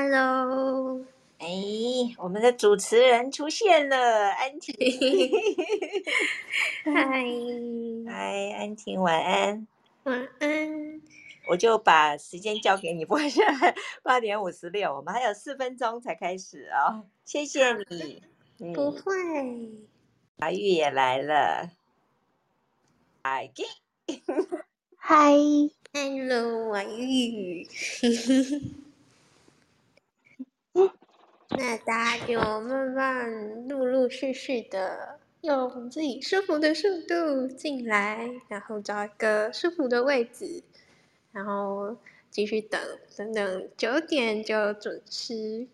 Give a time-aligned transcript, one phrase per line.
[0.00, 1.04] Hello，Hello，
[1.38, 1.48] 哎，
[2.18, 4.72] 我们的主持人出现了，安婷。
[6.84, 7.24] 嗨，
[8.06, 9.66] 嗨，安婷，晚安。
[10.04, 11.02] 晚安。
[11.48, 13.74] 我就把时间交给你，不过现在
[14.04, 17.02] 八点五十六，我们还有四分钟才开始哦！
[17.24, 18.22] 谢谢你。
[18.72, 19.02] 不会。
[20.38, 21.72] 阿玉也来了。
[23.24, 23.50] 嗨。
[24.96, 25.32] 嗨
[25.92, 27.66] ，Hello，阿玉。
[31.58, 40.62] 那大家就慢慢、陆陆续续的用自己舒服的速度进来，然后找一个舒服的位置。
[41.32, 41.96] 然后
[42.30, 42.80] 继续等，
[43.16, 45.66] 等等九点就准时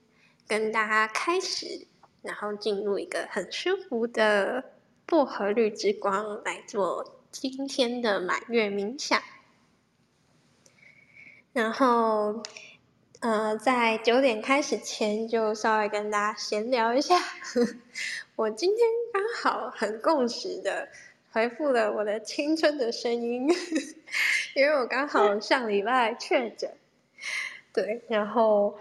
[0.49, 1.87] 跟大家开始，
[2.23, 4.65] 然后进入一个很舒服的
[5.05, 9.21] 薄荷绿之光来做今天的满月冥想。
[11.53, 12.43] 然后，
[13.25, 17.19] 呃，在九点开始前就稍微跟大家闲聊一下，
[18.37, 20.91] 我今天刚好很共识的。
[21.33, 23.49] 回复了我的青春的声音，
[24.55, 26.71] 因为我刚好上礼拜确诊，
[27.73, 28.79] 对，然后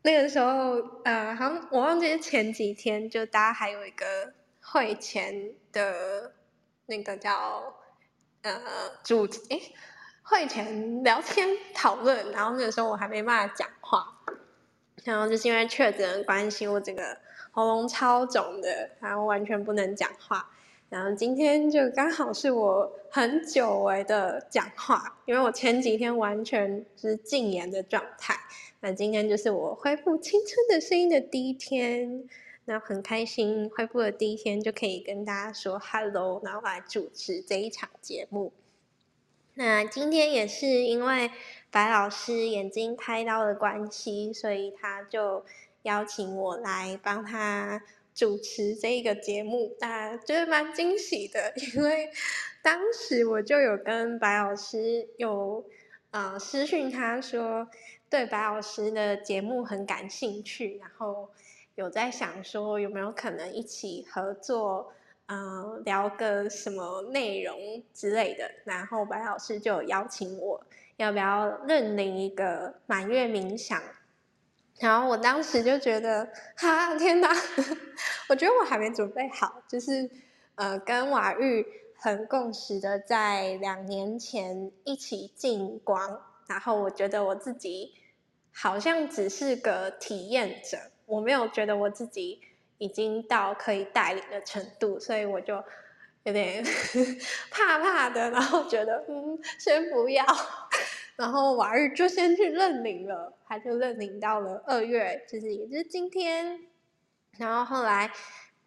[0.00, 4.32] 那个时候呃，好像我忘记前几天就大家还有一个
[4.62, 6.32] 会前的
[6.86, 7.74] 那个叫
[8.40, 8.58] 呃
[9.04, 9.60] 主哎
[10.28, 14.04] 会前聊天讨论，然后那个时候我还没办法讲话，
[15.04, 17.16] 然后就是因为确诊关系，我整个
[17.52, 20.50] 喉咙超肿的，然后完全不能讲话。
[20.88, 28.34] 然后今天就刚好是我很久违的讲话，因为我前几天完全是禁言的状态。
[28.80, 32.28] 那今天就是我恢复青春的声音的第一天，
[32.64, 38.52] 那很开心，恢复的第一天就可以跟大家说 hello，然后来主持这一场节目。
[39.56, 41.30] 那今天也是因为
[41.70, 45.44] 白老师眼睛开刀的关系，所以他就
[45.82, 47.82] 邀请我来帮他。
[48.14, 52.08] 主持这一个节目，啊，觉得蛮惊喜的， 因为
[52.62, 55.62] 当时我就有跟白老师有
[56.12, 57.68] 呃私讯他说
[58.08, 61.28] 对白老师的节目很感兴趣，然后
[61.74, 64.94] 有在想说有没有可能一起合作，
[65.28, 70.64] 嗯，聊个什么内容之类的，然后白老师就邀请我
[70.96, 73.82] 要不要认领一个满月冥想。
[74.78, 77.30] 然后我当时就觉得，哈天哪！
[78.28, 80.08] 我觉得我还没准备好，就是
[80.54, 81.66] 呃，跟瓦玉
[81.98, 87.94] 很共识的，在两年前一起进光，然后我觉得我自己
[88.52, 90.76] 好像只是个体验者，
[91.06, 92.42] 我没有觉得我自己
[92.78, 95.62] 已经到可以带领的程度，所以我就
[96.24, 96.64] 有点
[97.50, 100.24] 怕怕的，然后觉得嗯，先不要。
[101.16, 106.60] 然后瓦日就先去认领了，他就认领到了二月，就是也就是今天。
[107.38, 108.10] 然后后来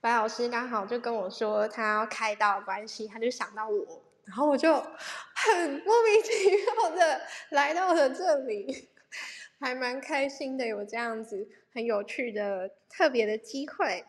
[0.01, 8.89] 白老师刚好就跟我说他要开刀关系，他就想到我，然后我就很莫名其妙的来到了这里，
[9.61, 14.05] 还蛮开心的，有这样子很有趣的特别的机会。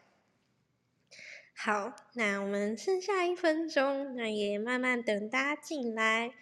[1.55, 6.33] 好，那我们剩下一分钟，那也慢慢等大家进来。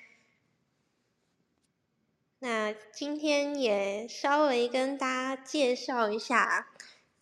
[2.38, 6.68] 那今天也稍微跟大家介绍一下，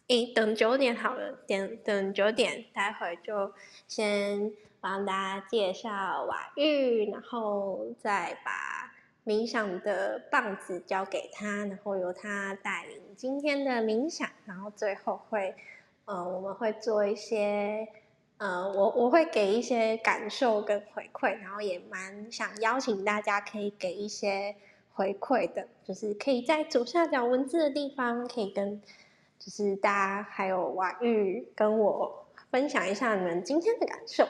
[0.09, 3.55] 诶，等九点好了，等等九点，待会就
[3.89, 8.76] 先帮大家介绍瓦玉，然后再把
[9.27, 15.55] 冥想的棒子交给他，然后由他带领今天的冥想，然后最后会，
[16.07, 17.87] 呃，我们会做一些，
[18.39, 24.57] 呃，我我会给一些感受跟回馈，然后也蛮想邀请大家可以给一些。
[24.99, 28.81] 回馈的，就是可以在左下角文字的地方，可以跟
[29.39, 34.27] 就是大家还有婉玉跟我分享一下你们今天的感受。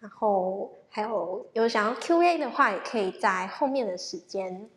[0.00, 4.70] 然后还有有想要 Q A 的话，也可以在后面的时间。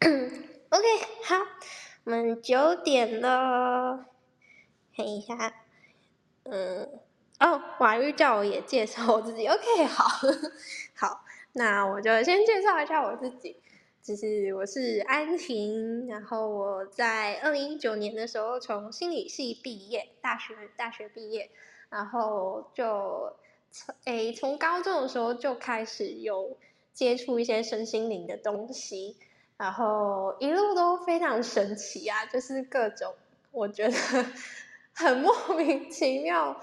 [0.00, 0.84] OK，
[1.24, 1.36] 好，
[2.04, 4.06] 我们九点了，
[4.96, 5.54] 看一下，
[6.44, 6.88] 嗯，
[7.40, 9.46] 哦，婉玉叫我也介绍我自己。
[9.46, 10.04] OK， 好，
[10.94, 13.56] 好，那我就先介绍一下我自己。
[14.00, 21.50] 就是我是安婷，然后我在二零一九年的时候从心理系毕业，大学大学毕业，
[21.90, 23.36] 然后就
[23.70, 26.56] 从诶从高中的时候就开始有
[26.92, 29.16] 接触一些身心灵的东西，
[29.56, 33.14] 然后一路都非常神奇啊，就是各种
[33.52, 33.94] 我觉得
[34.94, 36.60] 很莫名其妙，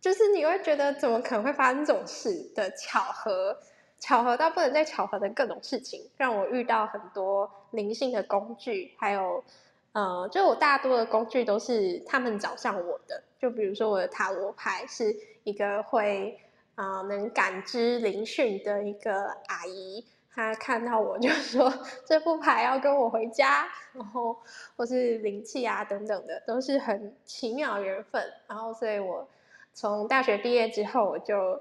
[0.00, 3.58] 就是你会觉得怎么可能会发生这种事的巧合。
[4.02, 9.44] 巧合到不能再巧合的各种事情，让我遇到很多灵性的工具，还有
[9.92, 13.22] 呃，就我大多的工具都是他们找上我的。
[13.38, 15.14] 就比如说我的塔罗牌是
[15.44, 16.38] 一个会
[16.74, 20.04] 啊能感知灵讯的一个阿姨。
[20.32, 21.72] 她看到我就说
[22.06, 24.38] 这副牌要跟我回家，然后
[24.76, 28.32] 或是灵气啊等等的，都是很奇妙缘分。
[28.46, 29.28] 然后，所以我
[29.74, 31.60] 从大学毕业之后，我就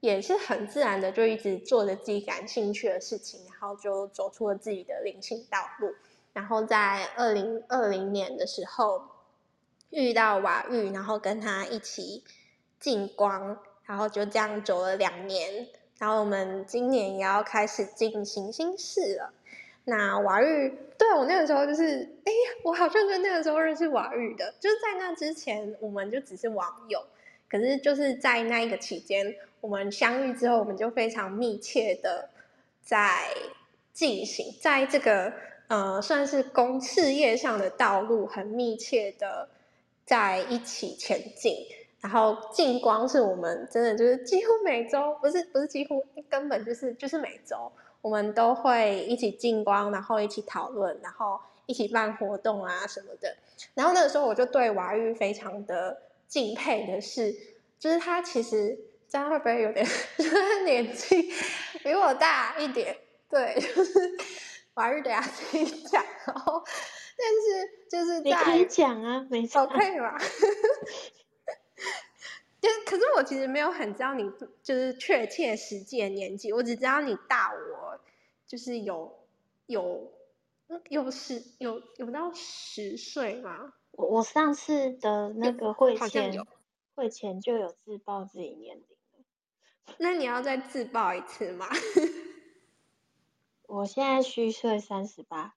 [0.00, 5.94] 也是很自然的就一直做着自己感兴趣的事情，然后就走出了自己的灵性道路。
[6.32, 9.02] 然后在二零二零年的时候
[9.90, 12.24] 遇到瓦玉，然后跟他一起
[12.80, 15.68] 进光，然后就这样走了两年。
[15.98, 19.32] 然后我们今年也要开始进行新事了。
[19.84, 22.32] 那瓦玉，对我那个时候就是，哎，
[22.62, 27.04] 我好像就那个时候认识瓦玉的，就是在那之前我们就只是网友，
[27.50, 32.30] 可是就是在那一个期间，我们相遇之后，我们就非常密切的
[32.82, 33.28] 在
[33.92, 35.32] 进行，在这个
[35.68, 39.48] 呃算是公事业上的道路，很密切的
[40.06, 41.66] 在一起前进。
[42.00, 47.70] 然后进光是我们真的就是几乎每周不是不是几乎根本就是就是每周
[48.00, 53.36] 我们都会一起进光，然后一起讨论，然后一起办活动啊什么的。
[53.74, 57.34] 然后那个时候我就对娃玉非常的敬佩的是，
[57.78, 59.86] 就是他其实这样会不会有点
[60.64, 61.30] 年纪
[61.84, 62.96] 比我大一点？
[63.28, 64.16] 对，就是
[64.74, 66.02] 娃玉等下自己讲。
[66.24, 66.64] 然后
[67.18, 70.16] 但是就是你可以讲啊，没错，可以吗？
[72.60, 74.30] 就可是我其实没有很知道你
[74.62, 77.98] 就是确切实际的年纪，我只知道你大我
[78.46, 79.18] 就是有
[79.64, 80.12] 有
[80.90, 83.72] 有十有有到十岁吗？
[83.92, 86.46] 我我上次的那个会前
[86.94, 88.84] 会前就有自报自己年龄
[89.96, 91.66] 那你要再自报一次吗？
[93.66, 95.54] 我现在虚岁三十八。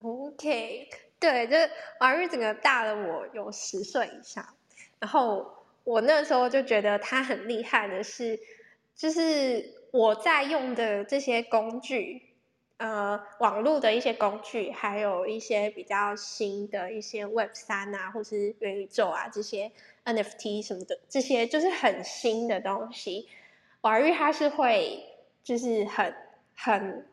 [0.00, 1.70] OK，对，就是
[2.00, 4.54] 王玉整个大了我有十岁以上，
[5.00, 5.61] 然后。
[5.84, 8.38] 我那时候就觉得他很厉害的是，
[8.94, 12.22] 就是我在用的这些工具，
[12.76, 19.72] 呃，网络的一些工具，还有一些比较新的一些 Web 三啊，或是元宇宙啊这些
[20.04, 23.28] NFT 什么的，这些就是很新的东西。
[23.82, 25.04] 瓦玉他是会
[25.42, 26.14] 就是很
[26.54, 27.06] 很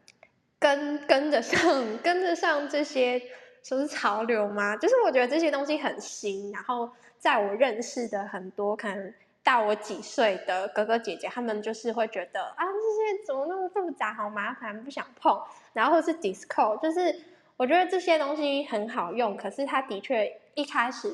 [0.59, 3.21] 跟跟得上 跟得上这些
[3.63, 4.75] 说是潮流吗？
[4.77, 6.89] 就是我觉得这些东西很新，然后。
[7.19, 9.13] 在我认识的很多可能
[9.43, 15.37] 大我几岁的哥哥姐姐，他们就是会觉得啊，这些怎么那么复杂，好麻烦，不想碰。
[15.73, 17.13] 然后是 disco，就是
[17.57, 21.13] 我觉得这些东西很好用，可是它的确一开始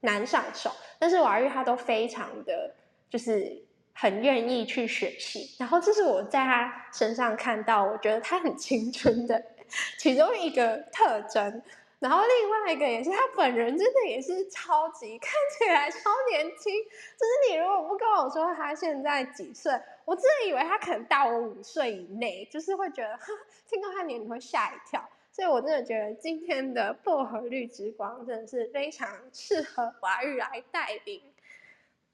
[0.00, 0.68] 难上手。
[0.98, 2.74] 但是瓦玉他都非常的
[3.08, 3.62] 就是
[3.94, 9.40] 很愿意去学习，然后这是我在他身上看到，我觉得他很青春的
[9.98, 11.62] 其中一个特征。
[11.98, 16.74] 然后另外一个也是他本人，真的也是超级看起来超年轻。
[16.84, 19.72] 就是你如果不跟我说他现在几岁，
[20.04, 23.18] 我真的以为他可能大我五岁以内，就是会觉得
[23.66, 25.08] 听到他年龄会吓一跳。
[25.32, 31.22] 所以我真的觉得今天的薄荷绿之光真的是非常适合华玉来带领。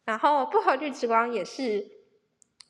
[0.05, 2.02] 然后薄荷绿之光也是。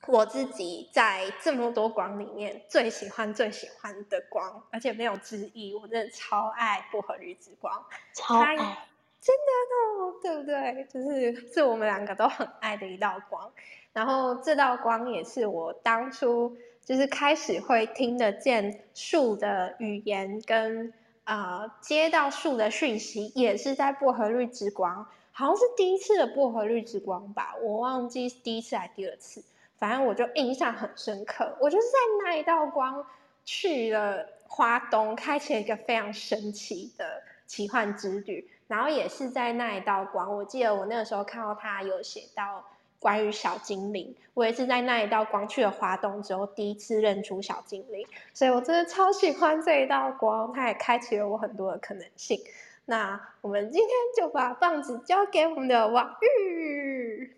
[0.09, 10.85] 我自己在这么多光里面最喜欢最喜欢的光，而且没有之一，我真的超爱薄荷绿之光，超爱，真的哦，对不对？
[10.93, 13.53] 就是是我们两个都很爱的一道光。
[13.93, 20.93] 然后这道光也是我当初就是开始会听得见树的语言，跟
[21.23, 29.45] 呃接到树的讯息，也是在薄荷绿之光，好像是第一次的薄荷绿之光吧，我忘记第一次还是第二次。
[29.83, 33.05] 反正我就印象很深刻，我就是在那一道光
[33.45, 38.49] 去了花东，开启了一个非常神奇的奇幻之旅。
[38.69, 42.65] 然后也是在那一道光，我记得我那个时候看到他有写到
[43.01, 48.07] 关于小精灵，我也是在那一道光去了花东之后，第一次认出小精灵。
[48.33, 52.41] 所以我真的超喜欢这一道光，它也开启了我很多的可能性。
[52.85, 57.37] 那我们今天就把棒子交给我们的王玉，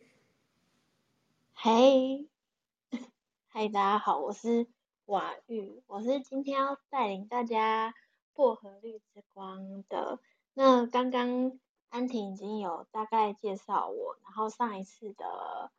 [1.54, 2.26] 嘿。
[3.56, 4.66] 嗨，大家好，我是
[5.04, 7.94] 瓦玉，我是今天要带领大家
[8.32, 10.18] 薄荷绿之光的。
[10.54, 15.70] 那刚刚安婷已经有大概介绍我，然后上一次的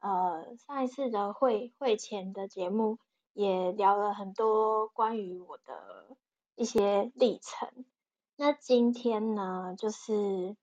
[0.00, 2.98] 呃上一次的会会前的节目
[3.34, 6.16] 也聊了很多关于我的
[6.54, 7.84] 一些历程。
[8.36, 10.56] 那今天呢，就是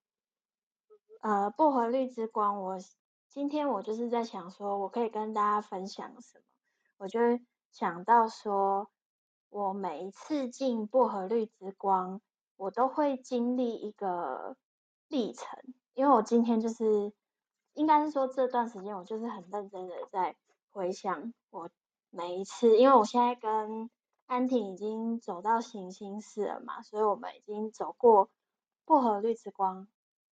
[1.21, 2.79] 呃薄荷绿之光，我
[3.29, 6.43] 今天我就是在想说，我可以跟大家分享什么。
[6.97, 7.19] 我就
[7.71, 8.89] 想到说，
[9.49, 12.21] 我每一次进薄荷绿之光，
[12.55, 14.55] 我都会经历一个
[15.07, 15.59] 历程，
[15.93, 17.11] 因为我今天就是
[17.73, 20.35] 应该是说这段时间我就是很认真的在
[20.71, 21.69] 回想我
[22.09, 23.89] 每一次，因为我现在跟
[24.25, 28.29] 安婷已经走到行星室了嘛，所以我们已经走过
[28.85, 29.87] 薄荷绿之光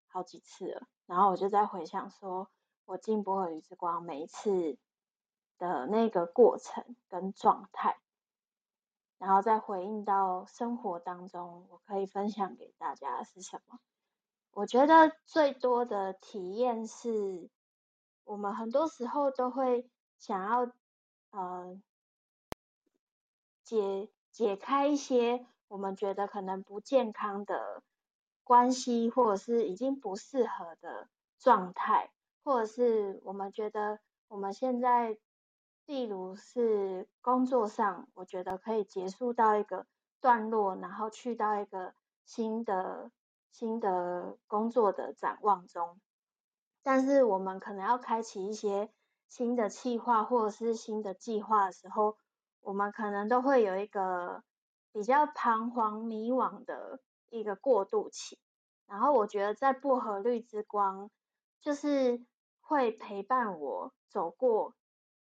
[0.06, 0.86] 好几次了。
[1.06, 2.48] 然后我就在回想说，
[2.86, 4.78] 我进薄荷绿之光每一次
[5.62, 7.96] 的那个过程跟状态，
[9.16, 13.78] 然后再回应到生活当中，我可以分享给大家是什么？
[14.50, 17.48] 我觉得最多的体验是，
[18.24, 19.88] 我们很多时候都会
[20.18, 20.72] 想要
[21.30, 21.80] 呃
[23.62, 27.84] 解解开一些我们觉得可能不健康的
[28.42, 32.10] 关系，或者是已经不适合的状态，
[32.42, 35.16] 或者是我们觉得我们现在，
[35.86, 39.86] 例如是工作上，我觉得可以结束到一个
[40.20, 43.10] 段落，然后去到一个新的
[43.50, 46.00] 新的工作的展望中，
[46.82, 48.90] 但是我们可能要开启一些
[49.28, 52.16] 新的计划或者是新的计划的时候，
[52.60, 54.42] 我们可能都会有一个
[54.92, 58.38] 比较彷徨迷惘的一个过渡期。
[58.86, 61.10] 然后我觉得在薄荷绿之光，
[61.60, 62.24] 就是
[62.60, 64.74] 会陪伴我走过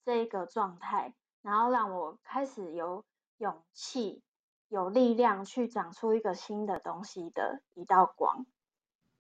[0.04, 3.06] 这个状态，然后让我开始有
[3.38, 4.22] 勇气、
[4.68, 8.46] 有力量去长出一个新的东西的一道光，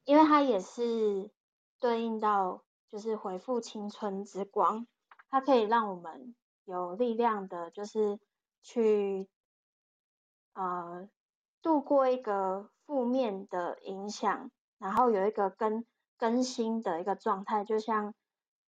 [0.05, 1.31] 因为它也是
[1.79, 4.87] 对应到就是回复青春之光，
[5.29, 6.35] 它可以让我们
[6.65, 8.19] 有力量的，就是
[8.61, 9.29] 去
[10.53, 11.09] 呃
[11.61, 15.85] 度过一个负面的影响，然后有一个更
[16.17, 18.13] 更新的一个状态，就像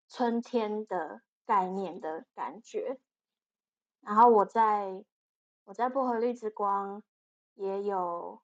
[0.08, 3.00] 春天的概念的感觉。
[4.02, 5.02] 然后我在
[5.64, 7.02] 我在薄荷绿之光
[7.54, 8.42] 也有，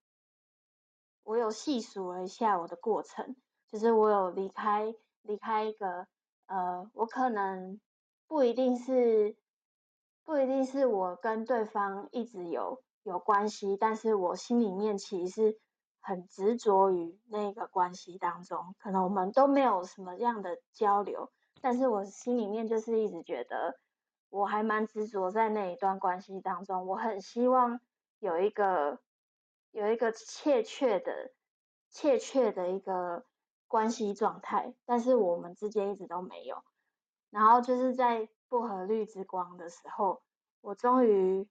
[1.23, 3.37] 我有细数了一下我的过程，
[3.69, 6.07] 就是我有离开离开一个
[6.47, 7.79] 呃，我可能
[8.27, 9.37] 不一定是
[10.25, 15.59] 不一定是我跟对方一直有有关系，但是我心里面其实
[16.01, 21.31] 很执着于那个关系当中，可能我们都没有什么样的交流，
[21.65, 23.81] 但是我心里面就是一直觉得
[24.29, 27.81] 我还蛮执着在那一段关系当中，我很希望
[28.19, 29.01] 有一个
[29.71, 31.33] 有一个切确的
[31.89, 33.25] 切确的一个
[33.67, 36.63] 关系状态，但是我们之间一直都没有。
[37.31, 40.21] 然后就是在薄荷绿之光的时候，
[40.61, 41.49] 我终于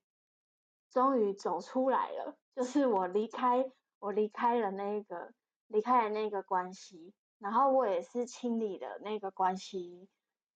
[0.90, 3.68] 终于走出来了，就是我离开
[3.98, 5.32] 我离开了那个
[5.66, 7.12] 离开了那个关系，
[7.44, 10.08] 然后我也是清理了那个关系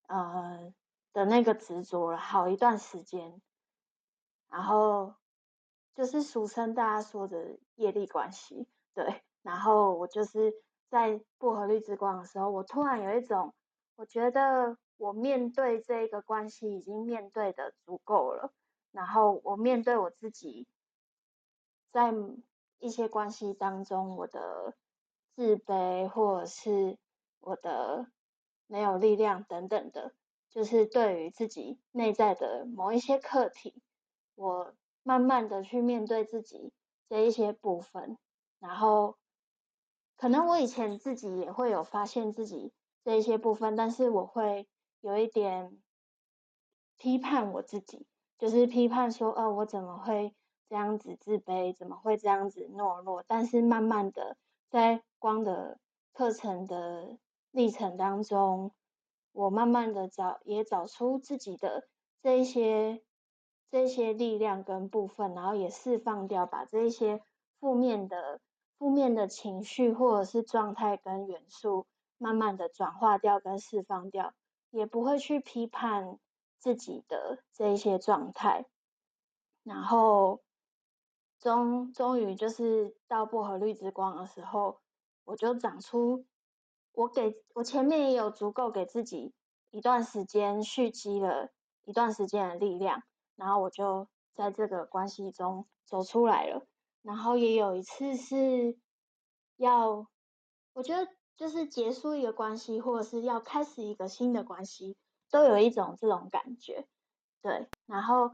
[0.06, 0.72] 呃
[1.12, 3.42] 的那个执着了好一段时间，
[4.48, 5.14] 然后
[5.94, 10.54] 就是俗称大家说的业力关系，对，然后我就是
[10.88, 13.52] 在薄荷绿之光的时候，我突然有一种
[13.96, 18.50] 我觉得我面对这个关系已经面对的足够了，
[18.92, 20.66] 然后我面对我自己，
[21.90, 22.14] 在
[22.78, 24.74] 一些关系当中我的
[25.38, 26.98] 自卑或者是
[27.38, 28.10] 我的
[28.66, 30.12] 没有力量等等的，
[30.50, 33.80] 就是对于自己内在的某一些课题，
[34.34, 36.72] 我慢慢的去面对自己
[37.08, 38.18] 这一些部分，
[38.58, 39.16] 然后
[40.16, 42.72] 可能我以前自己也会有发现自己
[43.04, 44.66] 这一些部分，但是我会
[45.00, 45.80] 有一点
[46.96, 48.08] 批判我自己，
[48.40, 50.34] 就是批判说，哦，我怎么会
[50.68, 53.22] 这样子自卑，怎么会这样子懦弱？
[53.24, 54.36] 但是慢慢的
[54.68, 55.78] 在光的
[56.12, 57.18] 课程的
[57.50, 58.72] 历程当中，
[59.32, 61.88] 我慢慢的找也找出自己的
[62.22, 63.02] 这一些
[63.70, 67.22] 这一些力量跟部分，然后也释放掉，把这一些
[67.60, 68.40] 负面的
[68.78, 74.32] 负面的情绪或者是状态跟元素，慢慢的转化掉跟释放掉，
[74.70, 76.18] 也不会去批判
[76.58, 78.66] 自己的这一些状态，
[79.62, 80.40] 然后
[81.38, 84.80] 终终于就是到薄荷绿之光的时候，
[85.28, 86.24] 我就长出，
[86.92, 89.34] 我给我前面也有足够给自己
[89.70, 91.50] 一段时间蓄积了
[91.84, 93.02] 一段时间的力量，
[93.36, 96.66] 然后我就在这个关系中走出来了。
[97.02, 98.78] 然后也有一次是
[99.56, 100.06] 要，
[100.72, 101.06] 我觉得
[101.36, 104.96] 就是结束一个关系，或者是要开始一个新的关系，
[105.30, 106.88] 都有一种这种感觉，
[107.42, 107.68] 对。
[107.84, 108.30] 然后，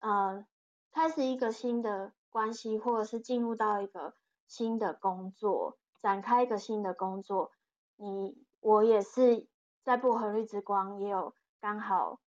[0.00, 0.46] 呃，
[0.92, 4.14] 开始一个新的关系，或者是进入到一个
[4.46, 7.50] 新的工作，展开一个新的工作，
[7.96, 9.46] 你我也是
[9.84, 12.20] 在薄荷绿之光也有刚好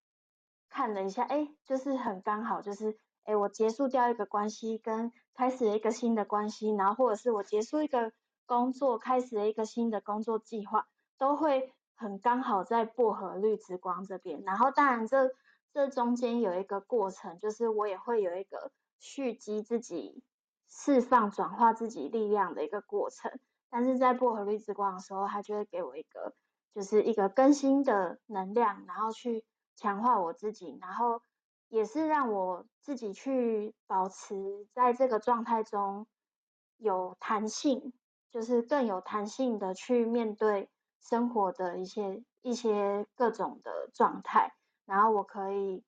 [0.69, 8.11] 看了一下，哎，就是很刚好，就是哎，我结束掉一个关系，跟开始了一个新的关系，然后或者是我结束一个
[8.45, 14.41] 工作，开始了一个新的工作计划，都会很刚好在薄荷绿之光这边。
[14.45, 15.29] 然后当然这
[15.71, 20.23] 这中间有一个过程，就是我也会有一个蓄积自己、
[20.67, 23.31] 释放、转化自己力量的一个过程。
[23.69, 26.33] 但是在薄荷绿之光的时候，它就会给我一个，
[26.73, 29.45] 就是一个更新的能量，然后去
[29.75, 31.21] 强化我自己，然后
[31.67, 36.07] 也是让我自己去保持在这个状态中
[36.77, 37.93] 有弹性，
[38.31, 44.53] 就是更有弹性的去面对生活的一些一些各种的状态，
[44.85, 45.83] 然后我可以，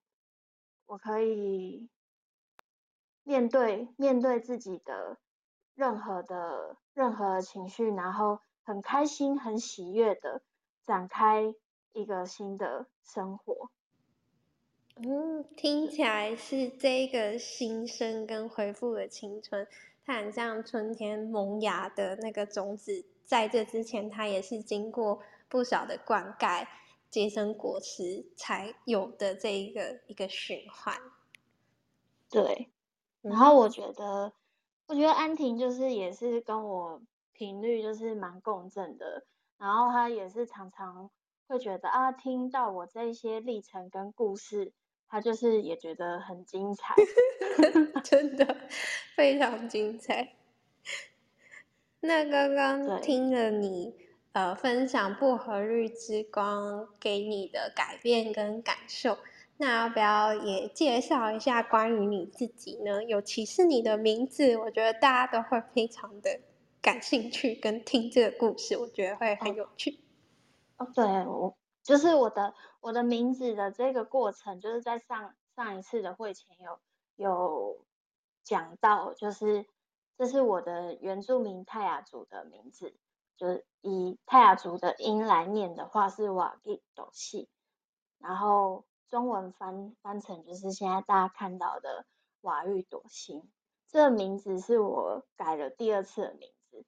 [0.85, 1.89] 我可以
[3.23, 5.17] 面对面对自己的。
[5.73, 10.41] 任何的任何情绪，然后很开心、很喜悦的
[10.83, 11.55] 展开
[11.93, 13.69] 一个新的生活。
[14.97, 19.65] 嗯，听起来是这个新生跟恢复的青春，
[20.05, 26.67] 它很像春天萌芽的那个种子，在这之前，它也是经过不少的灌溉、
[27.09, 30.95] 结成果实才有的这一个一个循环。
[32.29, 32.69] 对，
[33.21, 34.33] 然后我觉得。
[34.91, 39.23] 我觉得安婷就是也是跟我频率就是蛮共振的，
[39.57, 41.09] 然后她也是常常
[41.47, 44.73] 会觉得啊，听到我这些历程跟故事，
[45.07, 46.93] 她就是也觉得很精彩
[48.03, 48.57] 真的
[49.15, 50.33] 非常精彩。
[52.01, 53.95] 那刚刚听了你
[54.33, 59.17] 呃分享薄荷绿之光给你的改变跟感受。
[59.61, 63.03] 那要不要也介绍一下关于你自己呢？
[63.03, 66.39] 尤其是你的名字，我觉得大家都会非常的
[66.81, 69.99] 感兴趣，跟听这个故事，我觉得会很有趣。
[70.77, 76.79] 哦，对我就是我的我的名字的这个过程，就是在上上一次的会前有
[77.15, 77.85] 有
[78.43, 79.67] 讲到，就是
[80.17, 82.95] 这是我的原住民泰雅族的名字，
[83.37, 87.47] 就是以泰雅族的音来念的话是瓦吉斗西，
[88.17, 88.85] 然后。
[89.11, 92.05] 中文翻翻成就是现在大家看到的
[92.39, 93.43] 瓦玉朵心，
[93.89, 96.85] 这个名字是我改了第二次的名字。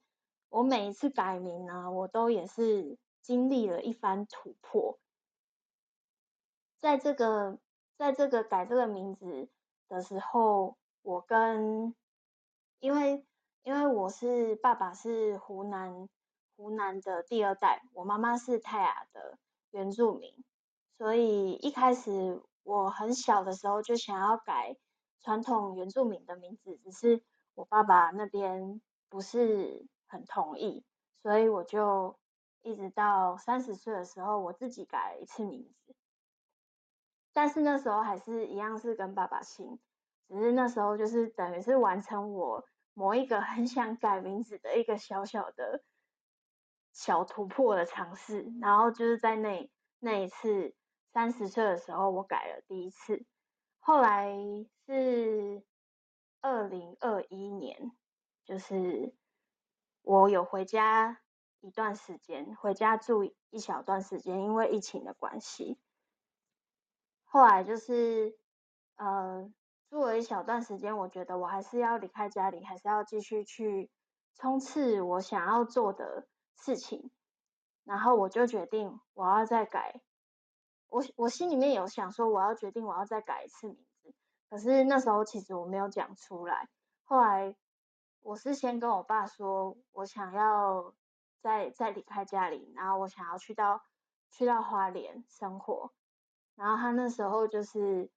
[0.48, 4.98] 我每一次改名呢，我都也是经历了一番突破。
[6.78, 7.58] 在这个
[7.98, 9.50] 在这个改这个名字
[9.86, 11.94] 的时候，我跟
[12.80, 13.26] 因为
[13.64, 16.08] 因为我是爸爸是湖南
[16.56, 19.38] 湖南的第二代，我妈妈是泰雅的
[19.72, 20.42] 原住民。
[20.96, 24.76] 所以一开始我很小的时候就想要改
[25.20, 27.20] 传统原住民的名字，只是
[27.54, 30.84] 我爸爸那边不是很同意，
[31.20, 32.16] 所以我就
[32.62, 35.96] 一直到三十岁的时候，我自己改了一次名字。
[37.32, 39.80] 但是那时候还是一样是跟爸爸姓，
[40.28, 45.82] 只是那时候就是等于是完成我某一个很想改名字的一个小小的
[46.92, 50.72] 小突破的尝试，然后就是在那那一次。
[51.14, 53.24] 三十岁的时候，我改了第一次，
[53.78, 54.34] 后来
[54.84, 55.62] 是
[56.40, 57.92] 二零二一年，
[58.44, 59.14] 就是
[60.02, 61.20] 我有回家
[61.60, 65.78] 一段时间，回家住一小段时间，因为疫情的关系。
[67.22, 68.36] 后来就是
[68.96, 69.48] 呃
[69.88, 73.88] 住了一小段时间，我觉得我还是要离开家里，还是要继续去
[74.34, 77.12] 冲刺我想要做的事情，
[77.84, 80.00] 然后我就决定我要再改。
[80.94, 84.14] 我我心里面有想说，我要决定我要再改一次名字，
[84.48, 86.68] 可是那时候其实我没有讲出来。
[87.02, 87.56] 后来
[88.22, 90.94] 我是先跟我爸说，我想要
[91.40, 93.82] 再再离开家里，然后我想要去到
[94.30, 95.90] 去到花莲生活。
[96.54, 98.08] 然后他那时候就是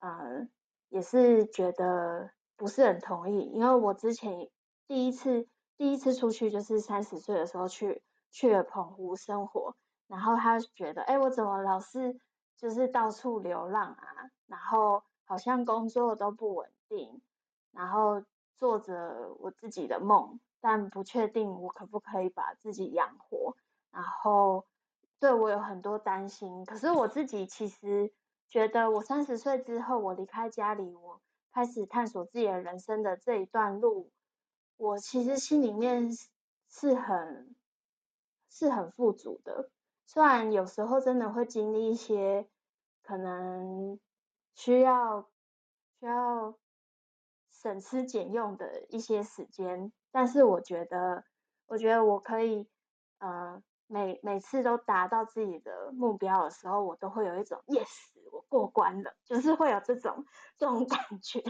[0.00, 0.46] 呃
[0.90, 4.50] 也是觉得不是很同意，因为我之前
[4.86, 9.74] 第一次第一次出去就是三十岁的时候去去了澎湖生活，
[10.06, 12.20] 然后他觉得，哎，我怎么老是。
[12.56, 17.20] 就是到处流浪啊，然后好像工作都不稳定，
[17.70, 23.56] 然后做着我自己的梦，但不确定我可不可以把自己养活，
[23.90, 24.66] 然后
[25.20, 26.64] 对我有很多担心。
[26.64, 28.12] 可是我自己其实
[28.48, 31.20] 觉得，我三十岁之后，我离开家里，我
[31.52, 34.10] 开始探索自己的人生的这一段路，
[34.76, 36.10] 我其实心里面
[36.68, 37.54] 是很
[38.48, 39.70] 是很富足的。
[40.08, 42.48] 虽然有时候真的会经历一些
[43.02, 43.98] 可能
[44.54, 45.28] 需要
[45.98, 46.56] 需要
[47.50, 51.24] 省吃俭用的一些时间，但是我觉得，
[51.66, 52.68] 我觉得我可以，
[53.18, 57.88] 呃，每每次都达到自己的目标的时候，我都会有一种 yes
[58.30, 60.24] 我过关了，就是会有这种
[60.56, 61.42] 这种感觉。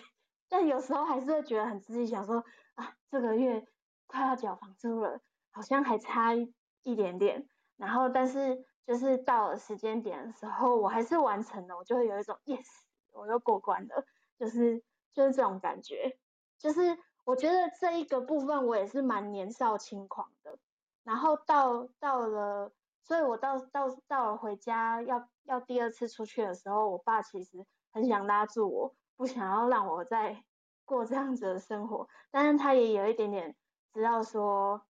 [0.49, 2.43] 但有时候还是会觉得很自己想说
[2.77, 3.67] 啊，这个月
[4.07, 7.47] 快要缴房租了，好像还差一点点。
[7.77, 12.67] 然后，但是就是到了时间点的时候，我还是完成了，我就会有一种 yes，
[13.13, 14.05] 我又过关了，
[14.39, 16.19] 就是就是这种感觉。
[16.59, 20.59] 就是我觉得这一个部分我也是蛮年少轻狂的。
[21.05, 28.95] 然后到到了，所以我到到到了回家要要第二次出去的时候，我爸其实很想拉住我。
[29.19, 30.45] 不想要让我再
[30.85, 33.57] 过这样子的生活，但是他也有一点点
[33.95, 34.87] 知道说，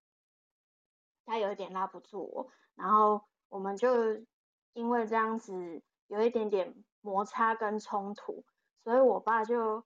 [1.24, 3.88] 他有一点拉不住我，然后我们就
[4.72, 8.44] 因为这样子有一点点摩擦跟冲突，
[8.84, 9.84] 所以我爸就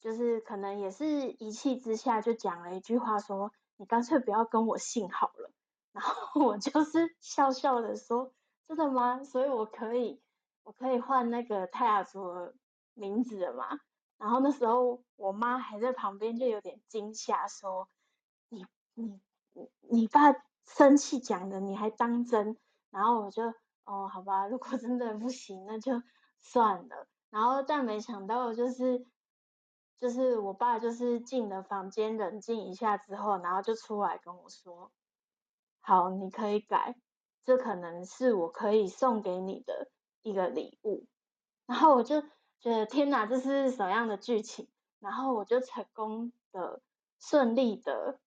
[0.00, 5.50] 就是可能也是一气之下就讲了一句话说：“你干脆不要跟我姓好了。”
[5.92, 8.32] 然后我就是笑笑的说
[8.68, 9.24] ：“真的吗？
[9.24, 10.20] 所以我可以
[10.64, 12.52] 我可以换那个泰雅族。”
[13.00, 13.78] 名字了吗，
[14.16, 17.88] 然后那时候我妈还在旁边，就有点惊吓，说
[18.50, 19.20] ：“你你
[19.52, 20.32] 你你爸
[20.68, 22.56] 生气讲的，你还当真？”
[22.90, 23.42] 然后我就
[23.84, 26.02] 哦，好吧，如果真的不行，那就
[26.38, 27.08] 算了。
[27.30, 29.04] 然后但没想到，就是
[29.96, 34.92] 就是我爸就是进了房间冷静一下之后，然后就出来跟我说
[35.80, 36.94] ：“好，你可以改，
[37.44, 39.90] 这可能是我可以送给你的
[40.22, 41.06] 一个礼物。”
[41.66, 42.22] 然后我就。
[42.60, 44.68] 觉得天哪，这是什么样的剧情？
[44.98, 46.82] 然后我就成功的、
[47.20, 48.18] 顺利的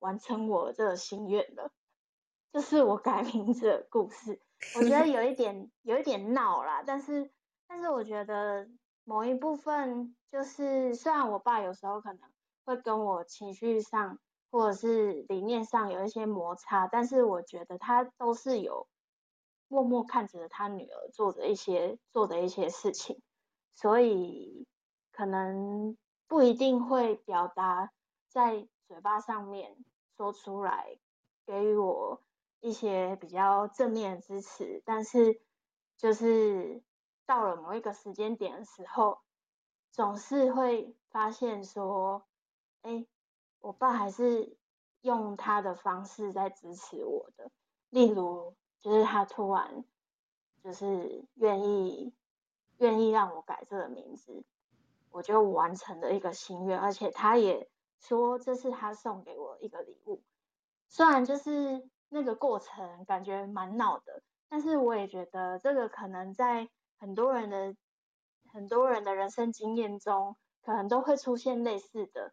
[0.00, 1.70] 完成我这个心愿了。
[2.52, 4.40] 就是我改名字的故事。
[4.76, 7.30] 我觉得 有一点有一点闹啦，但是
[7.68, 8.68] 但是我觉得
[9.04, 12.20] 某一部分就是，虽然我爸有时候可能
[12.64, 14.18] 会跟我情绪上
[14.50, 18.88] 或者是理念上有一些摩擦，但是我觉得他都是有
[19.68, 23.22] 默默看着他女儿做的一些做的一些事情。
[23.72, 24.66] 所以
[25.12, 27.92] 可能不一定会表达
[28.28, 29.76] 在嘴巴上面
[30.20, 30.98] 说出来，
[31.46, 32.20] 给予我
[32.60, 35.40] 一些比较正面的支持，但是
[35.96, 36.82] 就是
[37.24, 39.20] 到了某一个时间点的时候，
[39.90, 42.26] 总是会发现说，
[42.82, 43.06] 哎，
[43.60, 44.58] 我爸还是
[45.00, 47.50] 用他的方式在支持我的，
[47.88, 49.86] 例如就是他突然
[50.62, 52.12] 就是愿意。
[52.76, 54.42] 愿意让我改这个名字，
[55.10, 57.68] 我就完成了一个心愿，而且他也
[58.00, 60.22] 说这是他送给我一个礼物。
[60.88, 67.76] 虽然就是那个过程感觉蛮闹的，但是我也觉得这个可能在很多人的
[68.52, 72.32] 很多人的人生经验中，可能都会出现类似的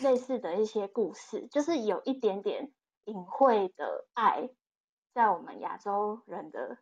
[0.00, 2.72] 类似的一些故事，就是有一点点
[3.04, 4.48] 隐晦的爱，
[5.12, 6.78] 在我们亚洲人的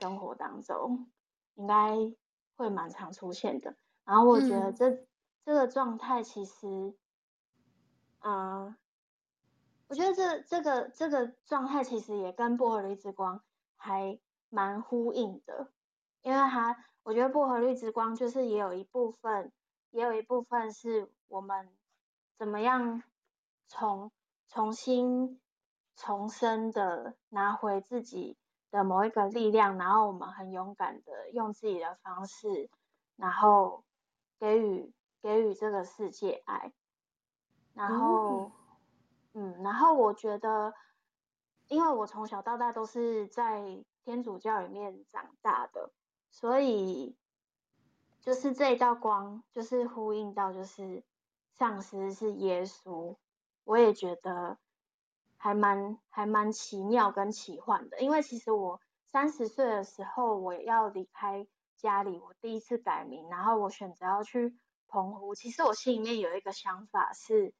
[0.00, 1.10] 生活当中。
[1.56, 1.94] 应该
[2.56, 5.06] 会蛮常出现的，然后我觉得这
[5.44, 6.94] 这个状态其实，
[8.20, 8.74] 嗯，
[9.88, 13.42] 我觉得这这个这个状态其实也跟薄荷绿之光
[13.76, 15.68] 还蛮呼应的，
[16.22, 19.52] 因为它我觉得薄荷绿之光就是也有一部分，
[19.90, 21.68] 也有一部分是我们
[22.38, 23.02] 怎么样
[23.66, 24.10] 从
[24.48, 25.40] 重新
[25.96, 28.36] 重生的拿回自己。
[28.70, 32.68] 的某一个力量，然后我们很勇敢的用自己的方式，
[33.14, 33.84] 然后
[34.40, 34.92] 给予
[35.24, 36.70] 给予这个世界爱，
[37.72, 38.52] 然后，
[39.32, 40.74] 嗯，然后我觉得，
[41.68, 45.90] 因为我从小到大都是在天主教里面长大的，
[46.30, 47.16] 所以
[48.20, 51.02] 就是这一道光，就是呼应到就是
[51.54, 53.16] 上司是耶稣，
[53.64, 54.58] 我也觉得。
[55.36, 58.80] 还蛮还蛮奇妙跟奇幻的，因为其实我
[59.12, 64.56] 三十岁的时候我要离开家里，我第一次改名，然后我选择要去
[64.94, 65.34] 澎湖。
[65.34, 67.52] 其实我心里面有一个想法是，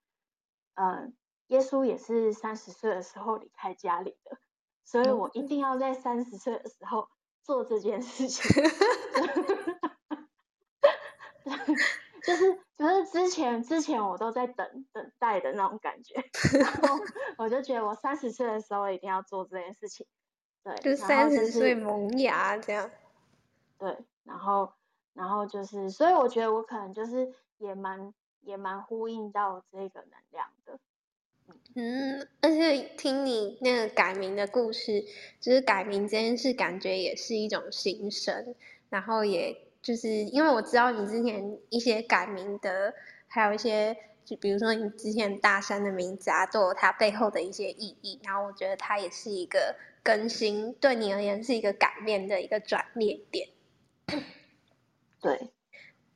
[0.74, 1.16] 嗯，
[1.48, 4.38] 耶稣也是三十岁的时候离开家里的，
[4.84, 7.08] 所以我一定要在三十岁的时候
[7.42, 8.44] 做这件事情。
[12.24, 16.24] 就是就是之前之前我都在等等待的那种感觉，
[16.58, 16.98] 然后
[17.36, 20.06] 我就觉得我三十岁的时候一定要做这件事情，
[20.62, 22.90] 对，就三十岁萌芽这样，
[23.78, 24.72] 对，然后
[25.14, 30.78] 然后就是，所以我觉得我可能就是也蛮也蛮呼应到这个能量的，
[31.74, 35.04] 嗯，而且听你那个改名的故事，
[35.40, 38.54] 就是改名这件事，感觉也是一种新生，
[38.90, 39.62] 然后也。
[39.84, 42.94] 就是因为我知道你之前一些改名的，
[43.28, 48.18] 还有一些，就比如说你之前大山的名字啊，都有它背后的一些意义。
[48.24, 53.50] 然后我觉得它也是一个更新，对你而言是一个改变的一个转捩点。
[55.24, 55.54] 对，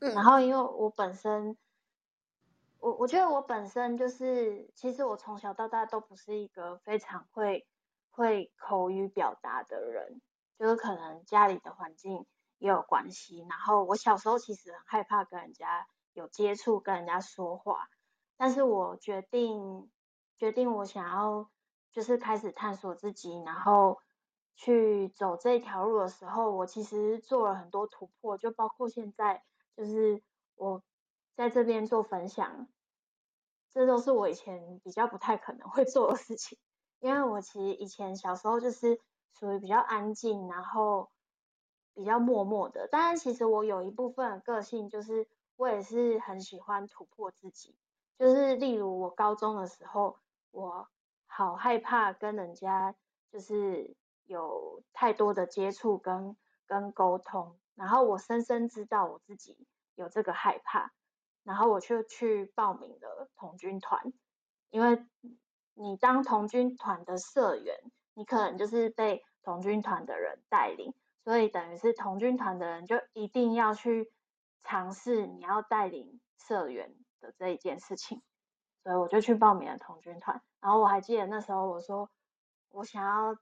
[0.00, 1.56] 嗯然后因为我本身，
[2.78, 7.66] 我我觉得我本身就是，其实我从小到大都不是一个非常会
[8.10, 10.20] 会口语表达的人，
[10.58, 12.26] 就是可能家里的环境
[12.58, 13.46] 也有关系。
[13.48, 17.88] 然后我小时候其实很害怕跟人家有接触，跟人家说话，
[18.36, 19.90] 但是我决定
[20.36, 21.48] 决定我想要
[21.92, 24.00] 就是开始探索自己，然后
[24.58, 29.44] 去走这条路的时候，我其实做了很多突破，就包括现在
[29.76, 30.20] 就是
[30.56, 30.82] 我
[31.36, 32.66] 在这边做分享，
[33.70, 36.58] 这都是我以前比较不太可能会做的事情，
[36.98, 39.00] 因为我其实以前小时候就是
[39.32, 41.12] 属于比较安静，然后
[41.94, 47.76] 比较默默的，当然其实我有一部分的个性就是我也是很喜欢突破自己，
[48.18, 50.18] 就是例如我高中的时候，
[50.50, 50.88] 我
[51.28, 52.96] 好害怕跟人家
[53.30, 53.96] 就是
[54.28, 56.36] 有太多的接触跟
[56.66, 60.92] 跟沟通，然后我深深知道我自己有这个害怕，
[61.42, 64.12] 然后我就去报名了童军团，
[64.68, 65.04] 因为
[65.72, 67.74] 你当童军团的社员，
[68.12, 74.12] 你可能就是被童军团的人带领，所以等于是童军团的人就一定要去
[74.62, 78.22] 尝试你要带领社员的这一件事情，
[78.82, 80.42] 所以我就去报名了童军团。
[80.60, 82.10] 然后我还记得那时候我说
[82.70, 83.38] 我想要，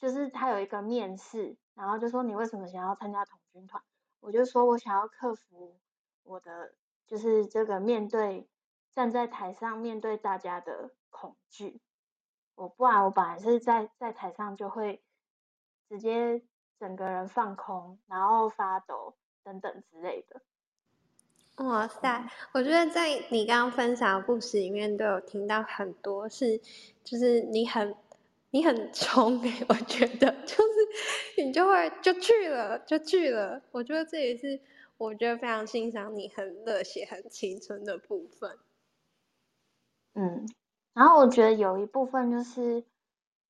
[0.00, 3.82] 就是他有一个面试，然后就说你为什么想要参加童军团？
[4.20, 5.76] 我就说我想要克服
[6.22, 6.74] 我的
[7.06, 8.48] 就是这个面对
[8.92, 11.80] 站在台上面对大家的恐惧。
[12.54, 15.02] 我不然我本来是在在台上就会
[15.88, 16.42] 直接
[16.78, 20.42] 整个人放空，然后发抖等等之类的。
[21.64, 26.58] 哇塞，我觉得在你刚刚分享的故事里面，都有听到很多是，
[27.04, 27.94] 就是你很
[28.50, 34.60] 你很冲诶、 我觉得就是你就会就去了就去了，我觉得这也是
[34.96, 38.58] 我觉得非常欣赏你很热血、很青春的部分。
[40.14, 40.46] 嗯，
[40.92, 42.84] 然后我觉得有一部分就是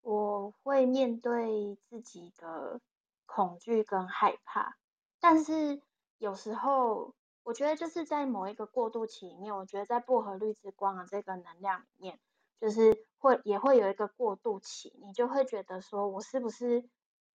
[0.02, 2.80] 我会面对自己的
[3.24, 4.76] 恐惧跟害怕，
[5.18, 5.80] 但是
[6.18, 12.18] 有时候我觉得就是在某一个过渡期里面，我觉得在薄荷绿之光的这个能量里面，
[12.60, 16.88] 就是会也会有一个过渡期，你就会觉得说我是不是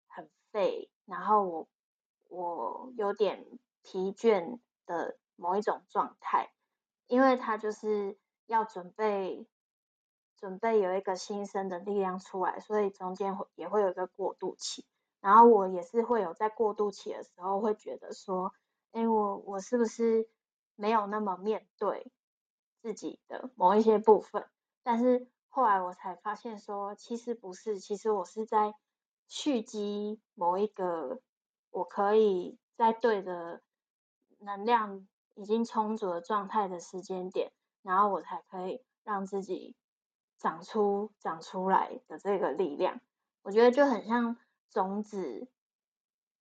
[0.06, 1.68] 很废，然后我
[2.28, 3.44] 我有点
[3.82, 6.52] 疲倦的某一种状态，
[7.08, 8.16] 因为他就是
[8.46, 9.46] 要准备
[10.36, 14.86] 准备有一个新生的力量出来，所以中间会也会有一个过渡期。
[15.20, 18.52] 然后我也是会有在过渡期的时候会觉得说，
[18.92, 20.28] 哎，我我是不是
[20.76, 22.12] 没有那么面对
[22.80, 24.48] 自己的某一些部分？
[24.82, 28.74] 但是后来我才发现说，其实不是，其实我是在
[29.28, 31.20] 蓄积某一个
[31.70, 33.60] 我可以在对的
[34.38, 39.76] 能量已经充足的状态的时间点，然后我才可以让自己
[40.38, 43.02] 长出长出来的这个力量。
[43.42, 44.38] 我觉得就很像
[44.70, 45.48] 种子，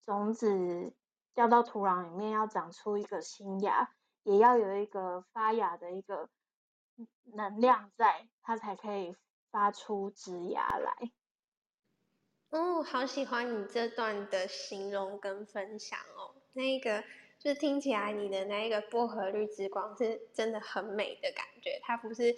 [0.06, 0.94] 种子
[1.34, 3.94] 掉到土壤里面要长出一个新芽，
[4.24, 6.30] 也要有一个发芽的一个
[7.34, 9.16] 能量在，它才可以
[9.52, 11.12] 发出枝芽来。
[12.50, 16.36] 哦，好喜欢你这段的形容跟分享哦。
[16.54, 17.02] 那个
[17.40, 22.36] 就是听起来你的那一个薄荷绿之光是真的很美的感觉，它不是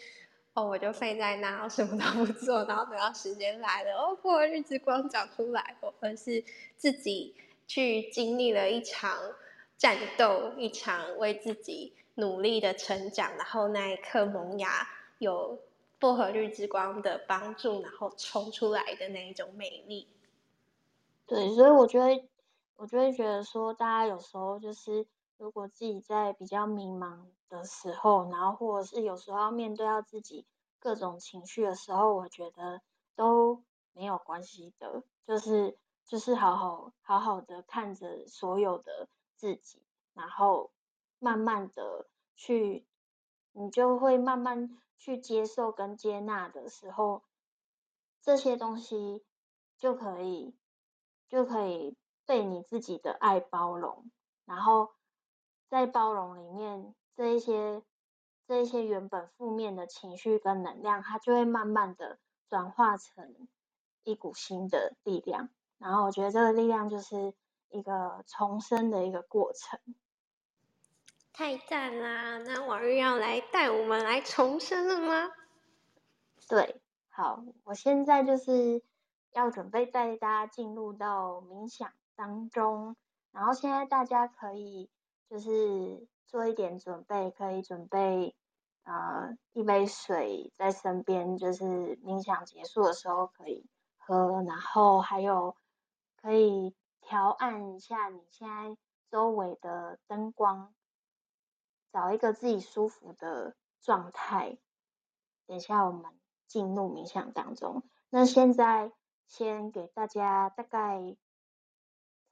[0.54, 6.44] 哦我就废在那，然后什么都不做，然后等到时间来了，哦薄荷绿之光长出来哦，而是
[6.78, 7.36] 自己
[7.66, 9.18] 去经历了一场
[9.78, 14.88] 战斗，一场为自己努力的成长，然后那一刻萌芽
[15.20, 15.60] 有。
[16.00, 20.06] 薄荷绿之光的帮助，然后冲出来的那一种美丽。
[21.26, 22.28] 对，所以我觉得，
[22.76, 30.46] 我就会觉得说，大家有时候就是，如果自己在比较迷茫的时候，然后或者是有时候要面对到自己
[30.78, 32.82] 各种情绪的时候，我觉得
[33.16, 39.82] 都没有关系的，就是就是好好好好的看着所有的自己，
[40.14, 40.70] 然后
[41.24, 42.86] 慢慢的去，
[43.54, 44.78] 你就会慢慢。
[44.96, 47.24] 去接受跟接纳的时候，
[48.22, 49.26] 这些东西
[49.78, 50.56] 就可以
[51.28, 54.10] 就可以被你自己的爱包容，
[54.46, 54.94] 然后
[55.68, 57.84] 在包容里面，这一些
[58.48, 63.50] 这一些原本负面的情绪跟能量，它就会慢慢的转化成
[64.04, 65.50] 一股新的力量。
[65.80, 67.34] 然后我觉得这个力量就是
[67.68, 69.82] 一个重生的一个过程。
[71.34, 72.38] 太赞啦！
[72.46, 75.32] 那王玉要来带我们来重生了吗？
[76.48, 78.84] 对，好，我现在就是
[79.32, 82.96] 要准备带大家进入到冥想当中。
[83.32, 84.92] 然后现在大家可以
[85.28, 88.36] 就是做一点准备，可以准备
[88.84, 93.66] 呃一杯水在身边，就是冥想结束的时候可以
[93.98, 95.56] 喝，然后还有
[96.22, 98.78] 可以调暗一下你现在
[99.10, 100.72] 周围的灯光，
[101.94, 104.58] 找一个自己舒服的状态。
[105.48, 106.12] 等一下我们
[106.48, 108.92] 进入冥想当中，那现在
[109.28, 111.16] 先给大家大概。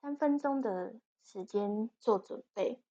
[0.04, 2.82] 三分钟的时间做准备。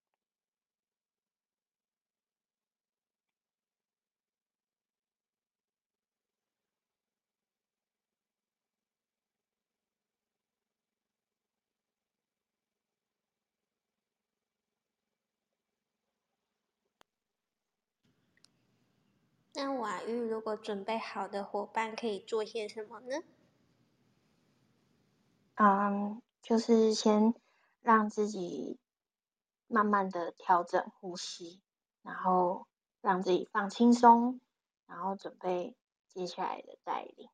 [19.63, 23.23] 那瓦玉如果准备好的伙伴可以做些什么呢？
[25.57, 26.23] 嗯。
[26.43, 27.35] 就是先
[27.83, 28.79] 让自己
[29.67, 31.61] 慢慢的调整呼吸，
[32.03, 32.67] 然后
[33.03, 34.41] 让自己放轻松，
[34.87, 35.77] 然后准备
[36.09, 37.29] 接下来的带领。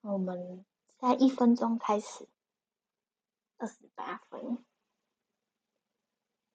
[0.00, 0.64] 我们
[0.98, 2.28] 在一分钟开始，
[4.02, 4.64] 二十八分。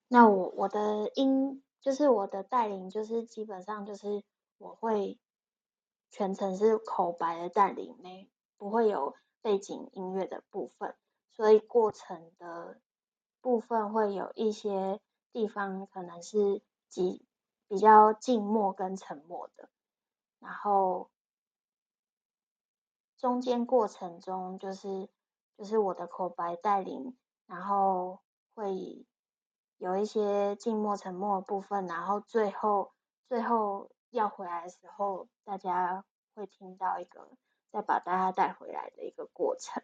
[0.07, 1.63] 那我我的音。
[1.79, 4.21] 就是我的带领，就是基本上就是
[4.57, 5.17] 我会
[6.09, 10.97] 全程是口白的带领，没不会有背景音乐的部分，
[11.31, 12.81] 所以过程的
[13.39, 14.99] 部分会有一些
[15.31, 17.25] 地方可能是几
[17.69, 19.69] 比较静默跟沉默的，
[20.39, 21.09] 然后
[23.17, 25.07] 中间过程中就是
[25.57, 27.15] 就是我的口白带领，
[27.47, 28.21] 然后
[28.53, 29.05] 会。
[29.79, 32.91] 有一些静默、沉默的部分，然后最后
[33.29, 37.29] 最后要回来的时候，大家会听到一个
[37.71, 39.83] 再把大家带回来的一个过程。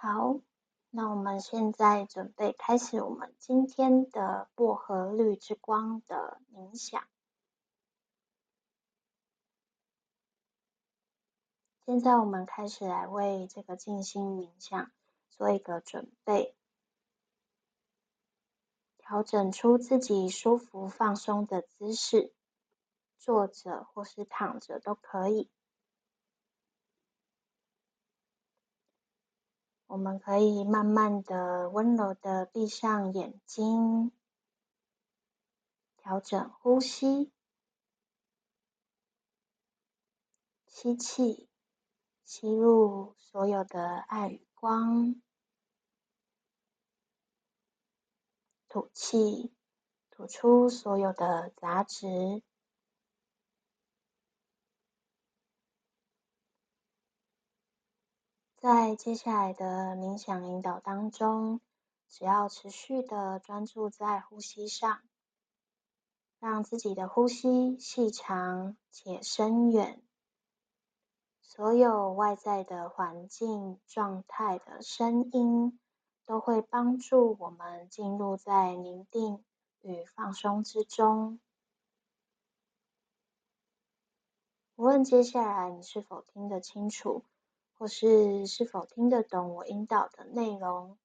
[0.00, 0.53] 好。
[0.96, 7.02] 那我们现在准备开始我们今天的薄荷绿之光的冥想。
[11.84, 14.92] 现在我们开始来为这个静心冥想
[15.30, 16.54] 做一个准备，
[18.96, 22.32] 调整出自己舒服放松的姿势，
[23.18, 25.50] 坐着或是躺着都可以。
[29.94, 34.10] 我们可以慢慢的、温柔的闭上眼睛，
[35.96, 37.30] 调整呼吸，
[40.66, 41.48] 吸气，
[42.24, 45.14] 吸入所有的爱与光；
[48.68, 49.54] 吐气，
[50.10, 52.42] 吐出所有的杂质。
[58.64, 61.60] 在接下来的冥想引导当中，
[62.08, 65.02] 只要持续的专注在呼吸上，
[66.38, 70.02] 让自己的呼吸细长且深远。
[71.42, 75.78] 所有外在的环境状态的声音，
[76.24, 79.44] 都会帮助我们进入在宁静
[79.82, 81.38] 与放松之中。
[84.76, 87.22] 无论接下来你是否听得清楚。
[87.76, 90.96] 或是是否听得懂我引导的内容？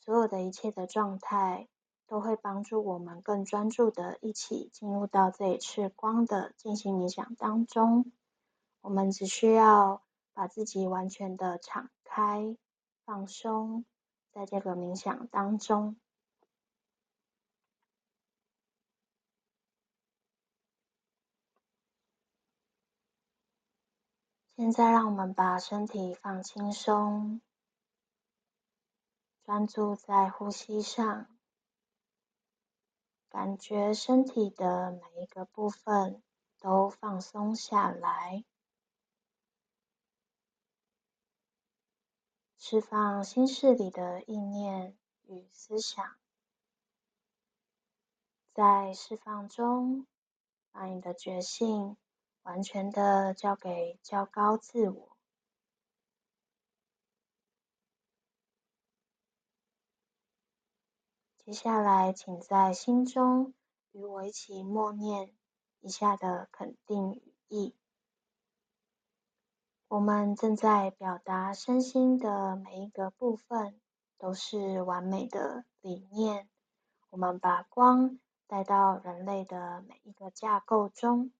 [0.00, 1.68] 所有的一切的状态
[2.06, 8.12] 都会帮助我们更专注的一起进入到这一次光的进行冥想当中。
[8.80, 10.02] 我们只需要
[10.32, 12.56] 把自己完全的敞开、
[13.04, 13.84] 放松，
[14.32, 15.96] 在这个冥想当中。
[24.62, 27.40] 现在，让我们把身体放轻松，
[29.42, 31.26] 专注在呼吸上，
[33.28, 36.22] 感觉身体的每一个部分
[36.60, 38.44] 都放松下来，
[42.56, 44.96] 释放心事里的意念
[45.26, 46.16] 与思想，
[48.54, 50.06] 在释放中，
[50.70, 51.96] 把你的觉性。
[52.42, 55.16] 完全的交给较高自我。
[61.44, 63.52] 接下来，请在心中
[63.90, 65.34] 与我一起默念
[65.80, 67.74] 以下的肯定语义：
[69.88, 73.80] 我们正在表达身心的每一个部分
[74.18, 76.48] 都是完美的理念。
[77.10, 81.32] 我们把光带到人类的每一个架构中，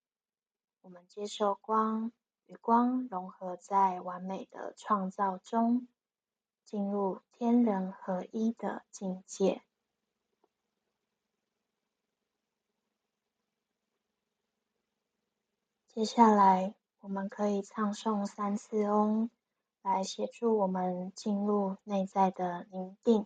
[0.83, 2.11] 我们接受光，
[2.45, 5.87] 与光融合在完美的创造中，
[6.65, 9.63] 进入天人合一的境界。
[15.87, 19.29] 接下来，我们可以唱诵三次嗡，
[19.81, 23.25] 来协助我们进入内在的宁定。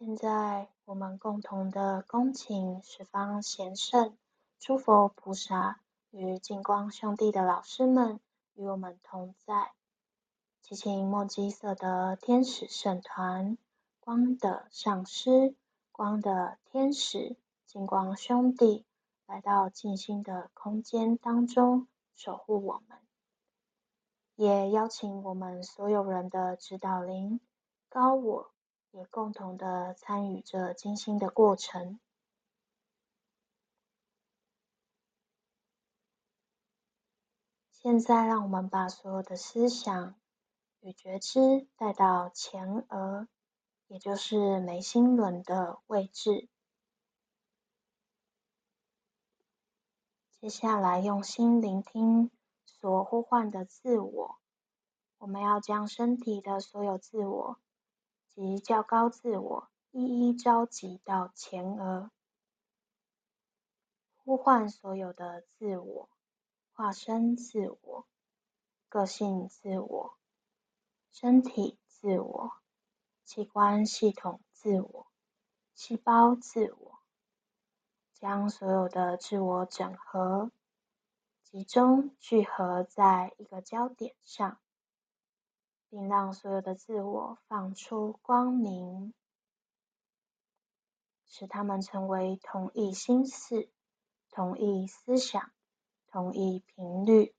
[0.00, 4.16] 现在，我们共同的恭请十方贤圣、
[4.60, 5.80] 诸佛菩萨
[6.12, 8.20] 与净光兄弟的老师们
[8.54, 9.72] 与我们同在，
[10.62, 13.58] 祈请墨基色的天使圣团、
[13.98, 15.56] 光的上师、
[15.90, 17.36] 光的天使、
[17.66, 18.84] 净光兄弟
[19.26, 22.98] 来到静心的空间当中守护我们，
[24.36, 27.40] 也邀请我们所有人的指导灵、
[27.88, 28.52] 高我。
[28.98, 32.00] 也共同的参与着精心的过程。
[37.70, 40.16] 现在，让我们把所有的思想
[40.80, 43.28] 与觉知带到前额，
[43.86, 46.48] 也就是眉心轮的位置。
[50.40, 52.32] 接下来，用心聆听
[52.66, 54.40] 所呼唤的自我。
[55.18, 57.60] 我们要将身体的所有自我。
[58.38, 62.12] 及较高自我一一召集到前额，
[64.14, 66.08] 呼唤所有的自我、
[66.72, 68.06] 化身自我、
[68.88, 70.14] 个性自我、
[71.10, 72.52] 身体自我、
[73.24, 75.08] 器官系统自我、
[75.74, 77.00] 细胞自我，
[78.14, 80.52] 将所有的自我整合、
[81.42, 84.60] 集中、聚合在一个焦点上。
[85.90, 89.14] 并让所有的自我放出光明，
[91.26, 93.70] 使他们成为同一心事、
[94.30, 95.50] 同一思想、
[96.06, 97.34] 同一频率。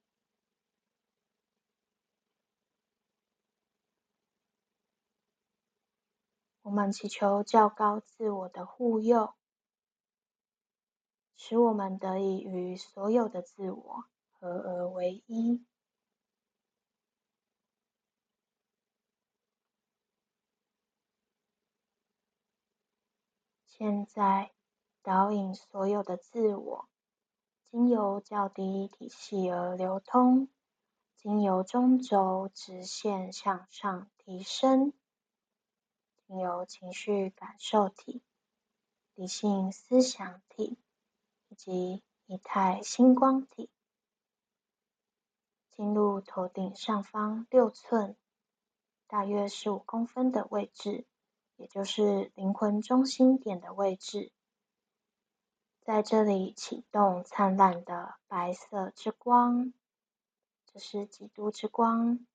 [6.62, 9.34] 我们祈求较高自我的护佑，
[11.36, 15.66] 使我们得以与所有的自我合而为一。
[23.80, 24.52] 现在，
[25.04, 26.90] 导引所有的自我，
[27.72, 30.50] 经由较低体系而流通，
[31.16, 34.92] 经由中轴直线向上提升，
[36.28, 38.22] 经由情绪感受体、
[39.16, 40.78] 理性思想体
[41.48, 43.70] 以及一态星光体，
[45.72, 48.18] 进入头顶上方六寸，
[49.08, 51.06] 大约十五公分的位置。
[51.60, 54.32] 也就是灵魂中心点的位置，
[55.82, 59.74] 在这里启动灿烂的白色之光，
[60.66, 62.26] 这是基督之光，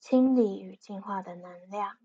[0.00, 1.96] 清理与净化的能量。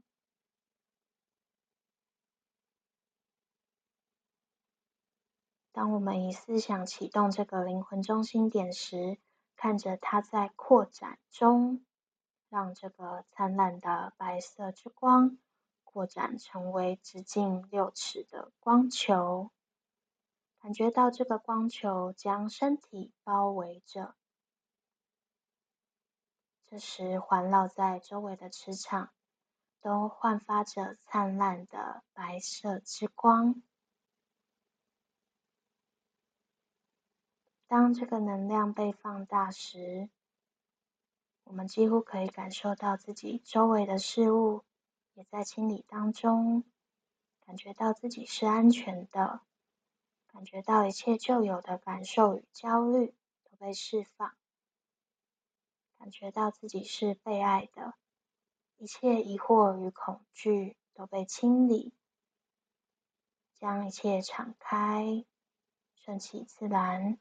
[5.72, 9.18] 当我们以思想启动这个灵魂中心点时，
[9.56, 11.84] 看着它在扩展中。
[12.54, 15.39] 让这个灿烂的白色之光
[15.84, 19.49] 扩展成为直径六尺的光球，
[20.60, 24.14] 感觉到这个光球将身体包围着。
[26.68, 29.10] 这时，环绕在周围的磁场
[29.82, 33.64] 都焕发着灿烂的白色之光。
[37.66, 40.08] 当这个能量被放大时，
[41.44, 44.64] 我们几乎可以感受到自己周围的事物
[45.14, 46.64] 也在清理当中，
[47.46, 49.41] 感觉到自己是安全的，
[50.28, 53.14] 感觉到一切旧有的感受与焦虑
[53.44, 54.34] 都被释放，
[56.00, 57.94] 感觉到自己是被爱的，
[58.78, 61.94] 一切疑惑与恐惧都被清理，
[63.54, 65.24] 将一切敞开，
[65.94, 67.20] 顺其自然。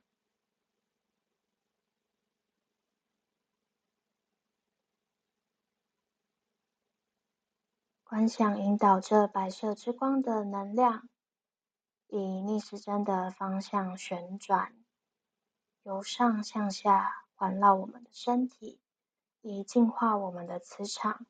[8.13, 11.09] 观想引导着白色之光的能量，
[12.09, 14.77] 以逆时针的方向旋转，
[15.83, 18.79] 由上向下环绕我们的身体，
[19.41, 21.25] 以净化我们的磁场，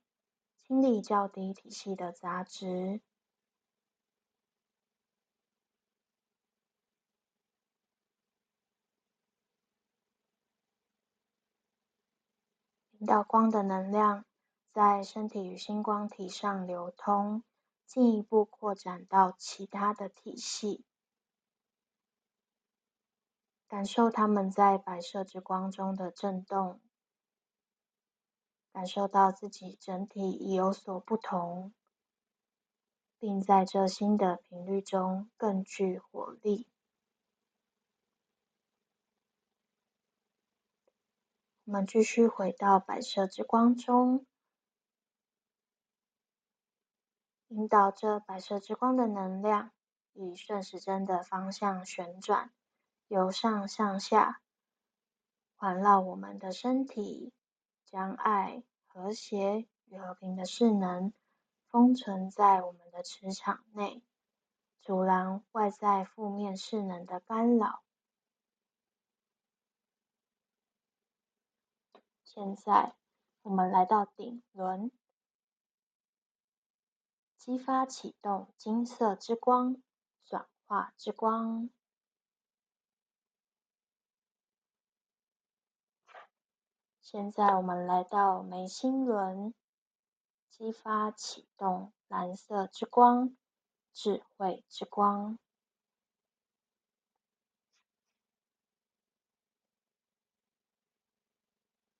[0.66, 3.00] 清理较低体系的杂质。
[12.98, 14.24] 引导光的能量。
[14.72, 17.44] 在身体与星光体上流通，
[17.84, 20.82] 进一步扩展到其他的体系，
[23.68, 26.80] 感受它们在白色之光中的震动，
[28.72, 31.74] 感受到自己整体已有所不同，
[33.18, 36.66] 并在这新的频率中更具活力。
[41.64, 44.24] 我们继续回到白色之光中。
[47.52, 49.72] 引导着白色之光的能量，
[50.14, 52.50] 以顺时针的方向旋转，
[53.08, 54.40] 由上向下
[55.56, 57.30] 环绕我们的身体，
[57.84, 61.12] 将爱、和谐与和平的势能
[61.68, 64.02] 封存在我们的磁场内，
[64.80, 67.82] 阻拦外在负面势能的干扰。
[72.24, 72.94] 现在，
[73.42, 74.90] 我们来到顶轮。
[77.44, 79.82] 激发启动金色之光，
[80.24, 81.68] 转化之光。
[87.00, 89.52] 现在我们来到眉心轮，
[90.50, 93.36] 激发启动蓝色之光，
[93.92, 95.36] 智慧之光。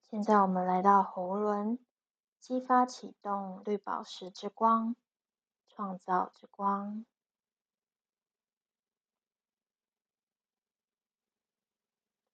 [0.02, 1.84] 现在我们来到喉轮，
[2.38, 4.94] 激发启动绿宝石之光。
[5.74, 7.06] 创造之光。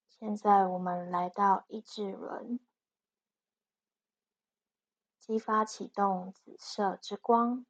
[0.07, 2.59] 现在我们来到意志轮，
[5.21, 7.65] 激发启动紫色之光。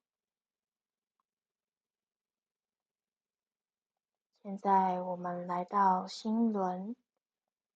[4.42, 6.96] 现在我们来到心轮，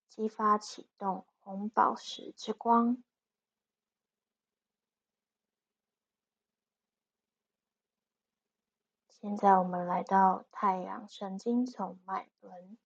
[0.08, 3.04] 激发启动红宝石之光。
[9.22, 12.76] 现在我们来到太阳神经丛脉轮，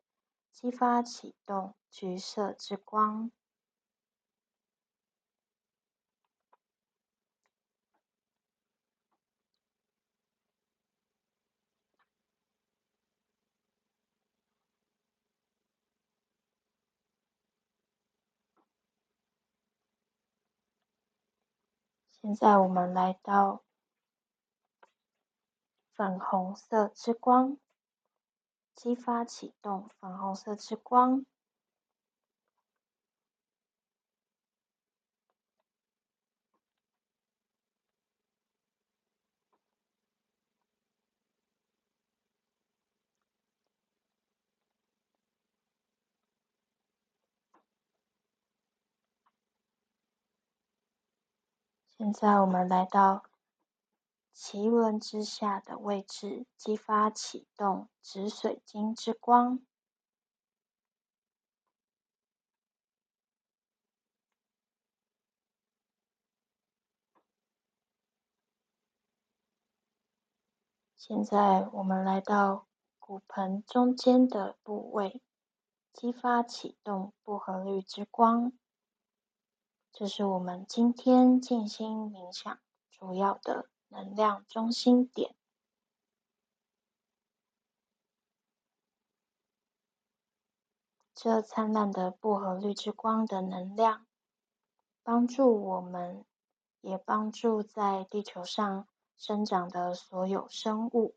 [0.52, 3.32] 激发启动橘色之光。
[22.10, 23.65] 现在我们来到。
[25.96, 27.56] 粉红色之光，
[28.74, 31.24] 激发启动粉红色之光。
[51.96, 53.25] 现在我们来到。
[54.38, 59.64] 脐轮之下的位置，激发启动紫水晶之光。
[70.94, 72.66] 现在我们来到
[72.98, 75.22] 骨盆中间的部位，
[75.94, 78.52] 激发启动薄荷绿之光。
[79.92, 82.58] 这是我们今天静心冥想
[82.90, 83.70] 主要的。
[83.88, 85.34] 能量中心点，
[91.14, 94.06] 这灿烂的薄荷绿之光的能量，
[95.02, 96.24] 帮助我们，
[96.80, 101.16] 也帮助在地球上生长的所有生物。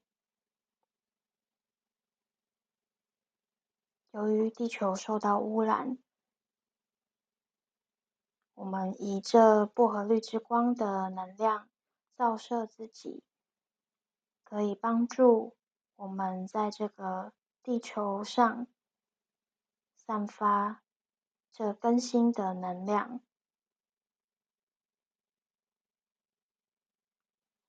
[4.11, 5.97] 由于地球受到污染，
[8.53, 11.69] 我们以这薄荷绿之光的能量。
[12.19, 13.23] 照射自己，
[14.43, 15.55] 可以帮助
[15.95, 17.31] 我们在这个
[17.63, 18.67] 地球上
[19.95, 20.83] 散发
[21.53, 23.21] 这更新的能量。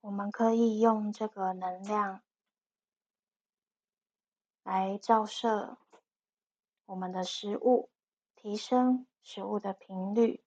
[0.01, 2.21] 我们可以用这个能量
[4.65, 5.79] 来照射
[6.87, 7.89] 我们的食物，
[8.35, 10.43] 提升食物的频率。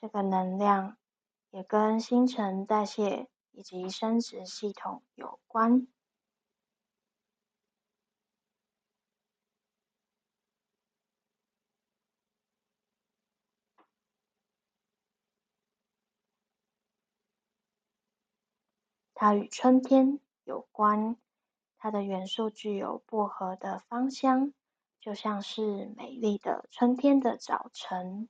[0.00, 0.96] 这个能量
[1.50, 5.88] 也跟新陈代谢以及生殖系统有关。
[19.20, 21.16] 它与春天有关，
[21.76, 24.52] 它的元素具有薄荷的芳香，
[25.00, 28.28] 就像是美丽的春天的早晨。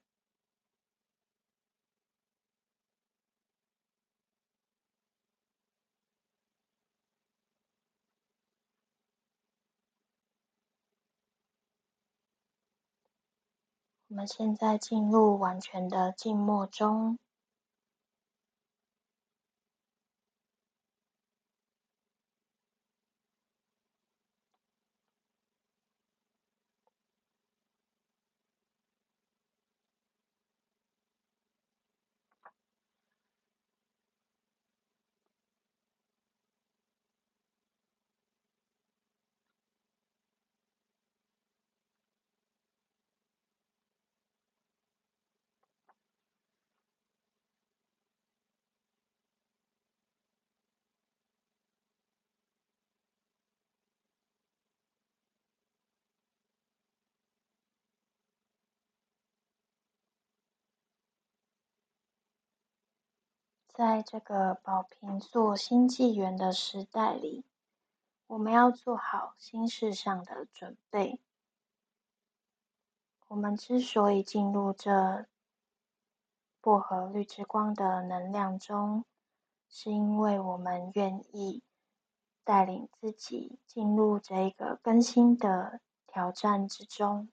[14.11, 17.19] 我们现在进入完全的静默中。
[63.79, 67.45] 在这个宝瓶座新纪元的时代里，
[68.27, 71.21] 我们要做好新事上的准备。
[73.29, 75.27] 我们之所以进入这
[76.61, 79.05] 薄荷绿之光的能量中，
[79.69, 81.63] 是因为我们愿意
[82.43, 87.29] 带领自己进入这个更新的挑战之中，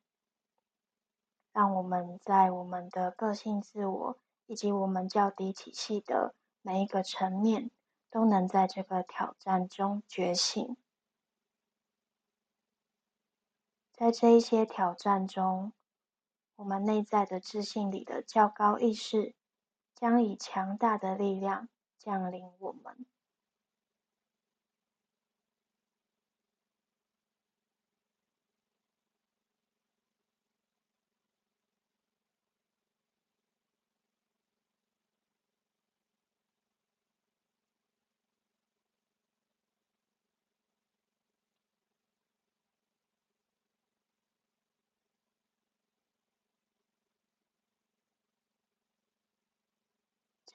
[1.51, 4.19] 让我们在我们的个性自我。
[4.47, 7.71] 以及我们较低体系的每一个层面，
[8.09, 10.77] 都能在这个挑战中觉醒。
[13.91, 15.71] 在这一些挑战中，
[16.57, 19.33] 我们内在的自信里的较高意识，
[19.95, 23.05] 将以强大的力量降临我们。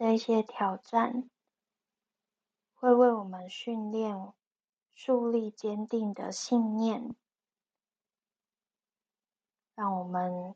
[0.03, 1.29] 这些挑战
[2.73, 4.33] 会为我们训练
[4.95, 7.15] 树立坚定的信念，
[9.75, 10.55] 让我们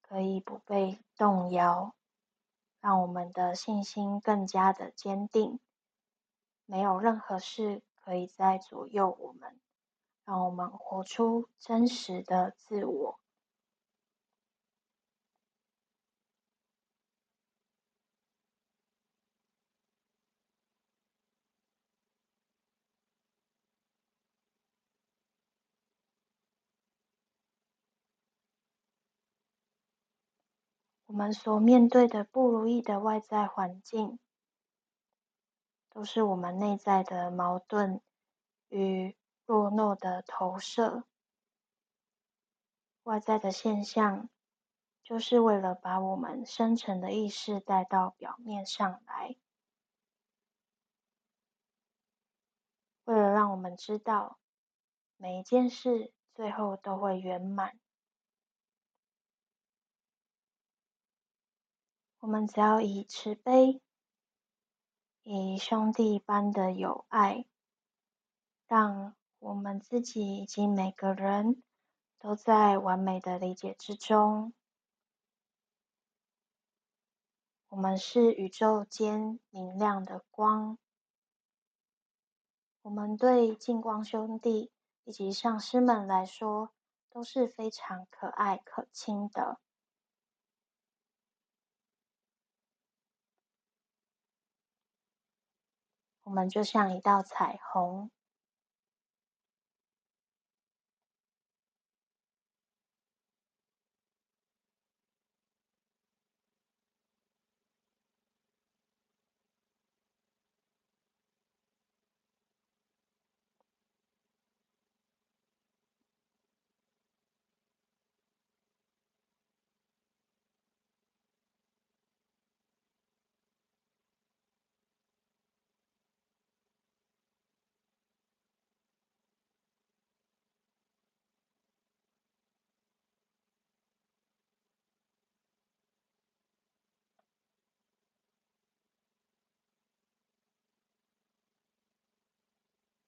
[0.00, 1.96] 可以不被动摇，
[2.80, 5.58] 让我们的信心更加的坚定。
[6.64, 9.60] 没有任何事可以再左右我们，
[10.24, 13.18] 让我们活出真实的自我。
[31.14, 34.18] 我们所面对的不如意的外在环境，
[35.88, 38.00] 都是我们内在的矛盾
[38.68, 41.04] 与弱弱的投射。
[43.04, 44.28] 外在的现象，
[45.04, 49.36] 就是为了把我们深层的意识带到表面上来，
[53.04, 54.40] 为了让我们知道
[55.16, 57.78] 每一件事最后都会圆满。
[62.24, 63.82] 我们只要以慈悲、
[65.24, 67.44] 以兄弟般的友爱，
[68.66, 71.62] 让我们自己以及每个人
[72.18, 74.54] 都在完美的理解之中。
[77.68, 80.78] 我们是宇宙间明亮的光，
[82.80, 84.70] 我们对净光兄弟
[85.04, 86.72] 以及上师们来说
[87.10, 89.60] 都是非常可爱可亲的。
[96.24, 98.10] 我们就像一道彩虹。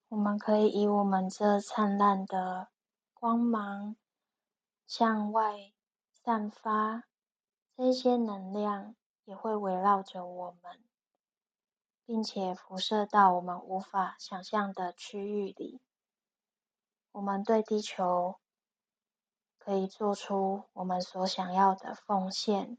[0.08, 2.68] 我们可以以我们这灿烂的
[3.12, 3.96] 光芒
[4.86, 5.72] 向外
[6.12, 7.02] 散发，
[7.76, 8.94] 这些能量
[9.24, 10.84] 也会围绕着我们，
[12.04, 15.80] 并且辐射到我们无法想象的区域里。
[17.10, 18.36] 我们对地球
[19.58, 22.78] 可以做出我们所想要的奉献。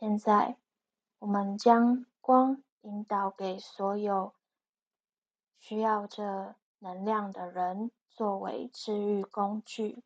[0.00, 0.56] 现在，
[1.18, 4.32] 我们将光引导给所有
[5.58, 10.04] 需要这能量的人，作为治愈工具。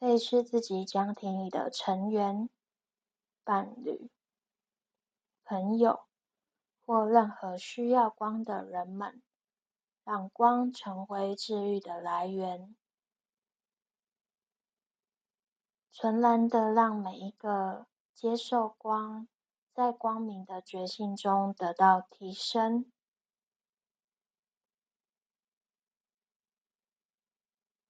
[0.00, 2.48] 可以是自己家庭里的成员、
[3.44, 4.10] 伴侣、
[5.44, 6.06] 朋友，
[6.86, 9.22] 或任何需要光的人们，
[10.04, 12.74] 让光成为治愈的来源，
[15.92, 17.86] 纯然的让每一个。
[18.16, 19.28] 接受光，
[19.74, 22.90] 在光明的觉性中得到提升。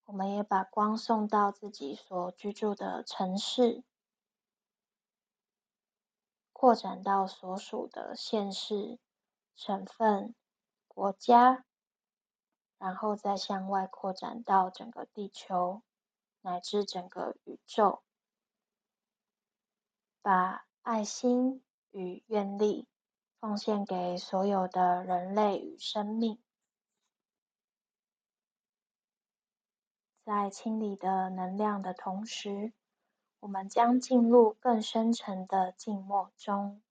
[0.07, 3.85] 我们也把光送到自己所居住的城市，
[6.53, 8.99] 扩展到所属的县市、
[9.55, 10.35] 省份、
[10.89, 11.65] 国家，
[12.79, 15.83] 然后再向外扩展到整个地球，
[16.41, 18.03] 乃至整个宇宙。
[20.27, 21.63] 把爱心
[21.93, 22.89] 与愿力
[23.39, 26.43] 奉献给所有的人类与生命，
[30.25, 32.73] 在清理的能量的同时，
[33.39, 36.83] 我们将进入更深层的静默中。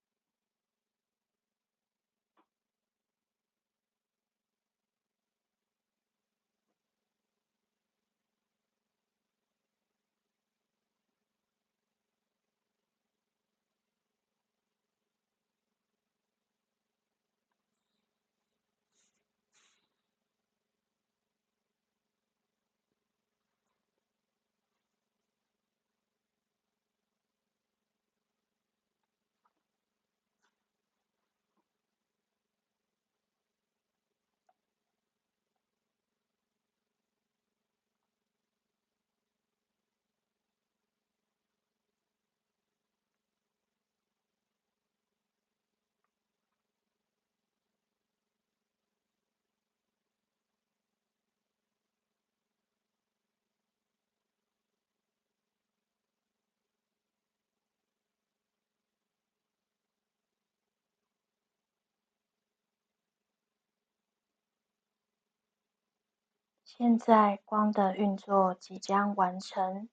[66.65, 69.87] 现在光的运作即将完成，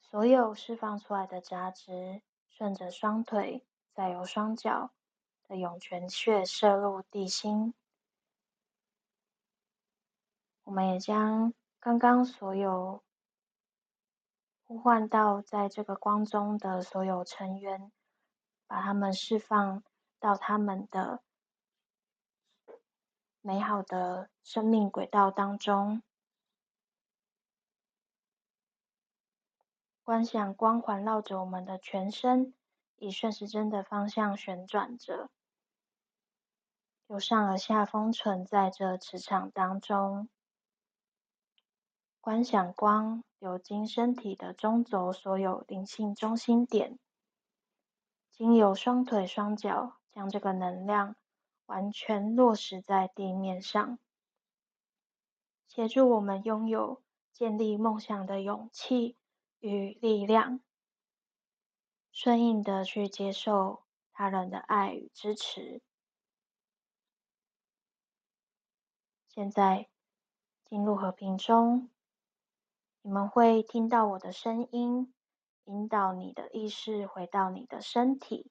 [0.00, 4.90] 所有释放出来的杂质顺着双腿，再由双脚
[5.46, 7.72] 的涌泉穴射入地心。
[10.64, 13.02] 我们也将刚刚所有
[14.64, 17.92] 呼唤到在这个光中的所有成员，
[18.66, 19.84] 把他们释放
[20.18, 21.22] 到他们的。
[23.46, 26.02] 美好的生命轨道当中，
[30.02, 32.52] 观想光环绕着我们的全身，
[32.96, 35.30] 以顺时针的方向旋转着，
[37.06, 40.28] 由上而下封存在这磁场当中。
[42.20, 46.98] 观想光流经身体的中轴，所有灵性中心点，
[48.32, 51.14] 经由双腿双脚，将这个能量。
[51.66, 53.98] 完全落实在地面上，
[55.66, 57.02] 协助我们拥有
[57.32, 59.16] 建立梦想的勇气
[59.58, 60.60] 与力量，
[62.10, 65.82] 顺应的去接受他人的爱与支持。
[69.28, 69.88] 现在
[70.64, 71.90] 进入和平中，
[73.02, 75.12] 你们会听到我的声音，
[75.64, 78.50] 引导你的意识回到你的身体。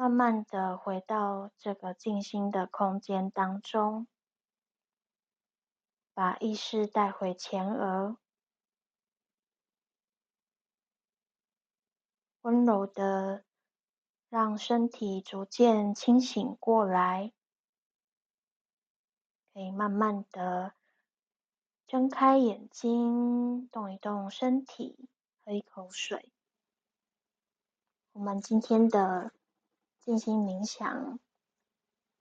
[0.00, 4.06] 慢慢的回到这个静心的空间当中，
[6.14, 8.16] 把意识带回前额，
[12.40, 13.44] 温柔的
[14.30, 17.34] 让身体逐渐清醒过来，
[19.52, 20.72] 可以慢慢的
[21.86, 25.10] 睁开眼睛，动一动身体，
[25.44, 26.32] 喝一口水。
[28.12, 29.34] 我们今天的。
[30.02, 31.20] 静心冥想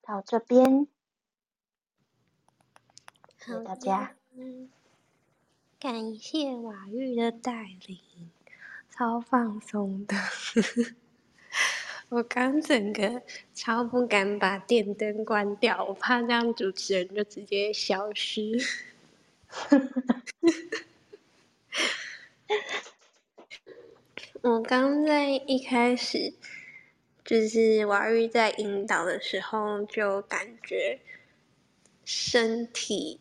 [0.01, 0.87] 到这边，
[3.37, 4.15] 谢谢大家。
[5.79, 8.29] 感谢瓦玉的带领，
[8.91, 10.15] 超放松的。
[12.09, 13.23] 我刚整个
[13.53, 18.57] 超不敢把电灯关掉，我怕这样主持人就直接消失。
[24.41, 26.33] 我刚在一开始
[27.29, 30.99] 就是瓦玉在引导的时候，就感觉
[32.03, 33.19] 身体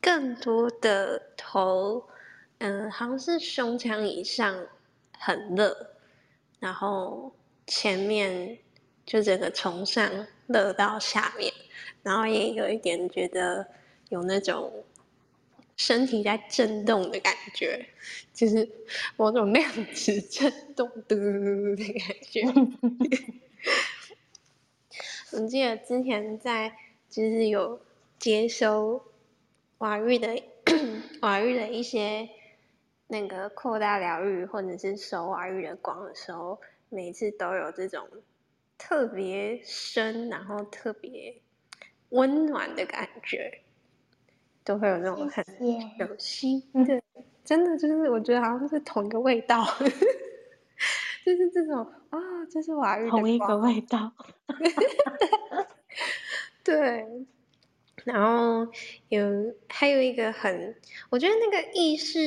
[0.00, 2.08] 更多的头，
[2.56, 4.66] 嗯，好像是胸腔以上
[5.18, 5.90] 很热，
[6.58, 7.34] 然后。
[7.70, 8.56] 前面
[9.04, 11.52] 就整个从上热到下面，
[12.02, 13.68] 然后也有一点觉得
[14.08, 14.72] 有那种
[15.78, 17.86] 身体在震动的感觉，
[18.34, 18.68] 就是
[19.16, 22.42] 某种量子震动嘟嘟嘟的感觉。
[25.32, 26.76] 我记得之前在
[27.08, 27.80] 就是有
[28.18, 29.02] 接收
[29.78, 30.42] 瓦玉的
[31.22, 32.28] 瓦玉的一些
[33.06, 36.60] 那个扩大疗愈或者是收瓦玉的光的时候。
[36.90, 38.08] 每次都有这种
[38.78, 41.36] 特别深，然后特别
[42.08, 43.60] 温暖的感觉，
[44.68, 45.42] 都会有那种很
[45.98, 47.02] 有心，对，
[47.42, 49.64] 真的就是我觉得好像是同一个味道，
[51.24, 51.78] 就是这种
[52.10, 52.18] 啊，
[52.50, 54.12] 这是瓦玉同一个味道，
[56.62, 57.06] 对，
[58.04, 58.70] 然后
[59.08, 59.24] 有
[59.70, 60.76] 还有一个很，
[61.08, 62.20] 我觉得那个意识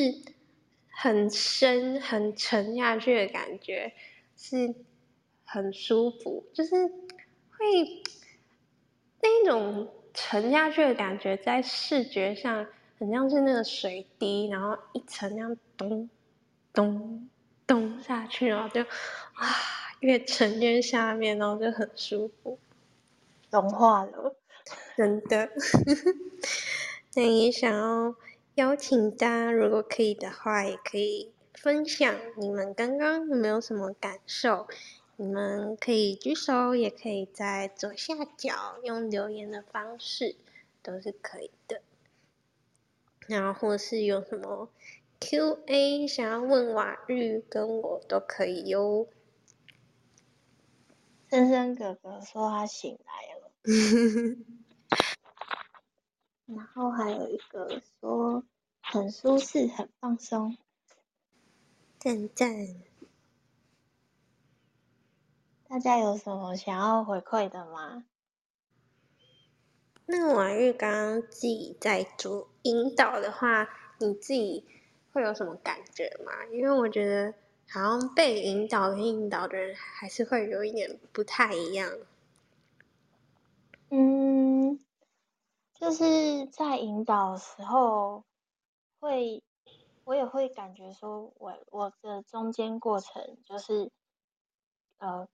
[0.89, 3.93] 很深、很沉下去的感觉。
[4.43, 4.73] 是
[5.45, 8.01] 很舒服，就是会
[9.21, 16.09] 那一种沉下去的感觉，在视觉上很像是那个水滴，然后一层那样咚
[16.73, 17.29] 咚
[17.65, 18.87] 咚下去，然后就啊
[19.99, 22.59] 越沉越下面，然后就很舒服，
[23.49, 24.35] 融化了，
[24.97, 25.49] 真的。
[27.15, 28.15] 那也想要
[28.55, 31.31] 邀请大家，如果可以的话，也可以。
[31.53, 34.67] 分享你们刚刚有没有什么感受？
[35.21, 40.35] 你们可以举手，也可以在左下角用留言的方式，
[40.81, 41.83] 都是可以的。
[43.27, 44.71] 然后或是有什么
[45.19, 49.07] Q&A 想要问瓦玉跟我都可以哟。
[51.29, 53.51] 森森哥哥说他醒来了，
[56.57, 58.43] 然后还有一个说
[58.81, 60.57] 很舒适，很放松。
[61.99, 62.51] 赞赞，
[65.71, 68.03] 大家有什么想要回馈的吗？
[70.05, 74.65] 那婉玉刚刚自己在做引导的话，你自己
[75.13, 76.45] 会有什么感觉吗？
[76.51, 77.33] 因为我觉得
[77.69, 81.89] 好像被引导跟引导的人还是会有一点不太一样。
[83.91, 84.77] 嗯，
[85.79, 88.25] 就是在引导的时候
[88.99, 89.41] 会。
[90.03, 93.91] 我也会感觉说，我我的中间过程就是，
[94.97, 95.27] 呃，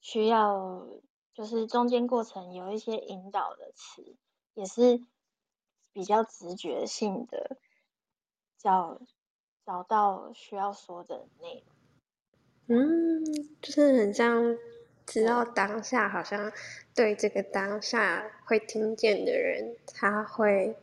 [0.00, 0.86] 需要
[1.32, 4.16] 就是中间过程有一些引导的词，
[4.54, 5.02] 也是
[5.92, 7.56] 比较直觉性的，
[8.58, 9.00] 找
[9.64, 11.64] 找到需要说的内
[12.66, 12.78] 容。
[12.78, 13.24] 嗯，
[13.60, 14.56] 就是很像
[15.06, 16.52] 知道当下好像
[16.94, 20.76] 对这个当下会听见的人，他会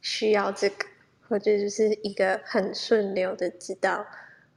[0.00, 0.86] 需要这个。
[1.28, 4.06] 或者就是一个很顺流的知道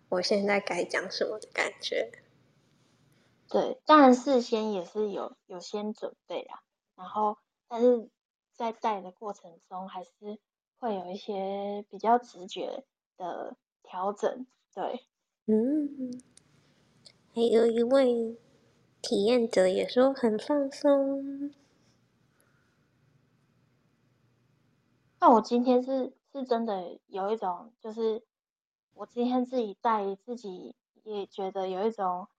[0.08, 2.10] 我现在该讲什么的感觉。
[3.52, 6.64] 对，当然事先也是有有先准备啦，
[6.96, 7.38] 然后
[7.68, 8.10] 但是
[8.54, 10.40] 在带的过程中还是
[10.80, 12.86] 会有一些比较直觉
[13.18, 14.48] 的调整。
[14.74, 15.06] 对，
[15.48, 16.22] 嗯，
[17.34, 18.38] 还有一位
[19.02, 21.52] 体验者也说很放松。
[25.20, 26.14] 那我今天是。
[26.34, 28.24] 是真的有一种，就是
[28.94, 32.30] 我今天自己带自己也觉得有一种，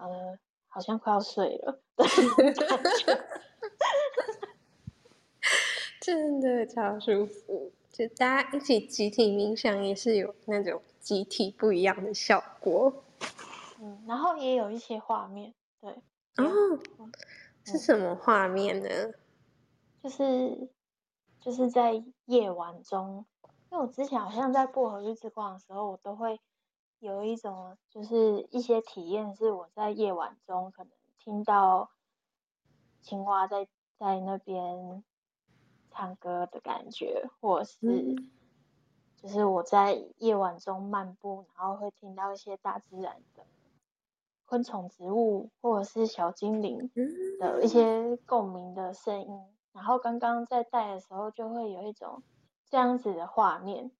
[0.00, 0.38] 呃，
[0.68, 1.80] 好像快要睡了
[6.00, 7.72] 真的超舒服。
[7.90, 12.92] 就大家一起集体冥想，也是有那种集体不一样的效果。
[13.80, 15.90] 嗯，然后也有一些画面，对。
[16.36, 16.78] 哦，
[17.64, 18.88] 是什么画面呢？
[20.02, 20.68] 就是。
[21.42, 23.24] 就是在夜晚中，
[23.70, 26.38] 因为我之前好像在薄荷绿之光的时候，我都会
[27.00, 31.90] 有一种就是一些体验，是我在夜晚中可能听到
[33.00, 33.66] 青蛙在
[33.98, 35.02] 在那边
[35.90, 38.16] 唱歌的感觉，或是
[39.16, 43.44] 就是我在夜晚中漫步，然后会听到一些大自然的
[44.44, 46.90] 昆虫、植物或者是小精灵
[47.38, 49.40] 的一些共鸣的声音。
[49.72, 52.22] 然后刚刚在带的时候，就会有一种
[52.68, 53.90] 这样子的画面，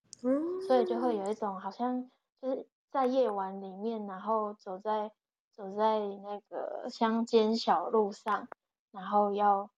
[0.67, 2.11] 所以就会有一种好像
[2.43, 5.13] 就是在夜晚里面，然后走在
[5.53, 8.49] 走在那个乡间小路上，
[8.91, 9.71] 然后要，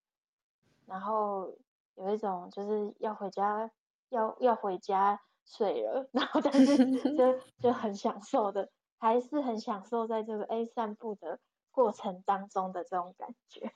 [0.86, 1.54] 然后
[1.94, 3.70] 有一种就是要回家，
[4.08, 6.76] 要要回家睡了，然后 但是
[7.16, 11.38] 就就很享受的，还是很享受在这个 A 散步的
[11.70, 13.72] 过程当中的这种感觉。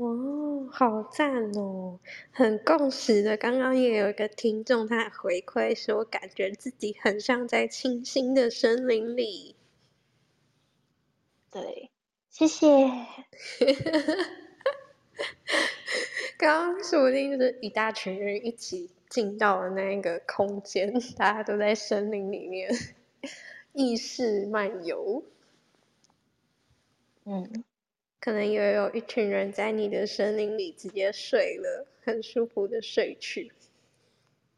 [0.00, 2.00] 哦，好赞哦，
[2.32, 3.36] 很共识的。
[3.36, 9.56] 刚刚也有一个听众他回馈说，感觉自己很像在清新的森林里。
[11.50, 11.90] 对，
[12.30, 12.66] 谢谢。
[16.38, 22.70] 刚刚说不定就是一大群人一起进到了那个空间，大家都在森林里面
[23.74, 25.22] 意识漫游。
[27.24, 27.64] 嗯。
[28.20, 33.50] 可能也有一群人在你的森林里直接睡了，很舒服的睡去。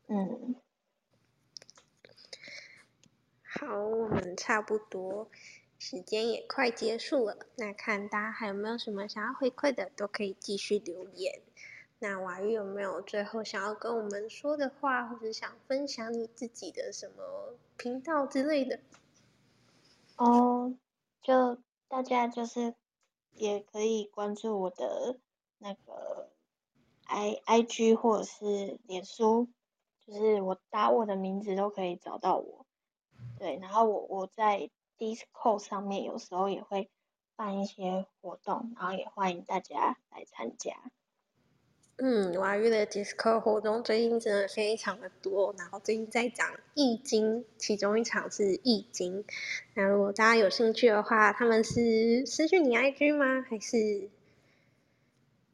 [0.09, 0.57] 嗯，
[3.45, 5.31] 好，我们差不多
[5.79, 11.41] 时间也快结束了，那看大家还有没有什么想要回馈的，都可以继续留言。
[12.01, 18.81] 那瓦玉有没有最后想要跟我们说的话，或者想分享你自己的什么频道之类的？
[20.17, 20.75] 哦，
[21.23, 22.75] 就大家就是。
[23.35, 25.19] 也可以关注我的
[25.59, 26.31] 那个
[27.05, 29.49] i i g 或者是脸书，
[30.07, 32.67] 就是我打我的名字都可以找到我。
[33.39, 36.91] 对，然后我我在 Discord 上面有时候也会
[37.37, 40.77] 办一些活动，然后也欢迎大家来参加。
[41.97, 49.25] 嗯，瓦玉的 Discord 活动最近真的非常的多，然后最近在讲易经，其中一场是易经。
[49.75, 53.43] 那如果大家有兴趣的话，他们是私讯你 IG 吗？
[53.49, 54.11] 还是？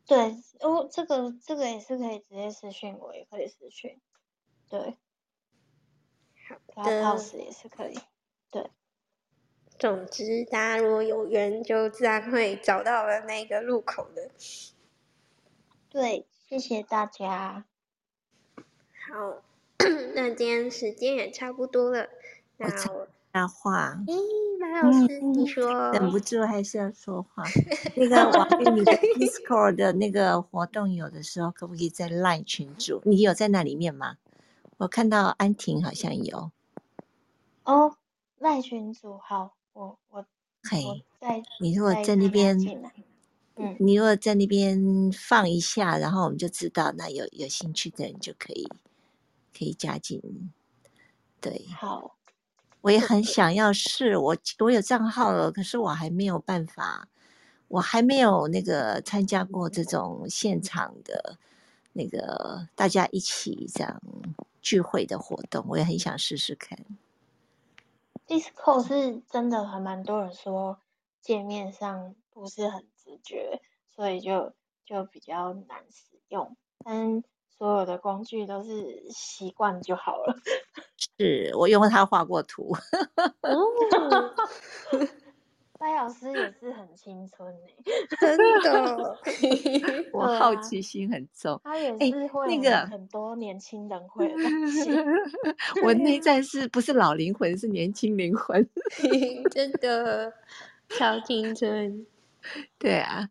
[0.06, 4.00] 对，哦，这个这个也是可以直接私讯我，也可以私讯。
[4.70, 4.96] 对，
[6.74, 7.98] 好的，House 也是可以。
[8.50, 8.70] 对，
[9.78, 14.30] 总之大家如果有缘，就自然会找到了那个入口的。
[15.90, 17.64] 对，谢谢大家。
[19.10, 19.42] 好，
[20.14, 22.06] 那今天时间也差不多了。
[22.58, 23.98] 那我插话。
[24.06, 25.90] 咦，马老师，你说。
[25.92, 27.42] 忍不住还是要说话。
[27.96, 33.00] 那个网易你的 Discord 的那个活动，有的时候可不可以在 Line 群组？
[33.06, 34.18] 你有在那里面吗？
[34.76, 36.50] 我看到安婷好像有。
[37.64, 37.96] 哦
[38.38, 40.26] ，Line 群组好，我我
[40.64, 42.58] 嘿，在你如果在那边。
[43.80, 48.68] 你如果在那边放一下，然后我们就知道，那有有兴趣的人就可以
[49.56, 50.22] 可以加进。
[51.40, 52.16] 对，好，
[52.80, 57.08] 我也很想要试，我我有账号了，可是我还没有办法，
[57.68, 61.36] 我还没有那个参加过这种现场的
[61.92, 64.00] 那个大家一起这样
[64.60, 66.78] 聚会的活动，我也很想试试看。
[68.26, 70.78] Discord 是真的还蛮多人说
[71.20, 72.84] 界面上不是很。
[73.08, 73.60] 直觉，
[73.94, 74.52] 所以就
[74.84, 77.22] 就比较难使用，但
[77.56, 80.36] 所有的工具都是习惯就好了。
[81.18, 82.72] 是我用它画过图。
[83.42, 84.34] 哦，
[85.78, 87.66] 白老师也是很青春呢，
[88.20, 89.18] 真的。
[90.12, 91.60] 我好奇心很重。
[91.62, 94.90] 他也是会那个很多年轻人会的东西。
[95.84, 98.68] 我内在是不是老灵魂，是年轻灵魂？
[99.50, 100.32] 真的
[100.88, 102.06] 超青春。
[102.78, 103.28] 对啊，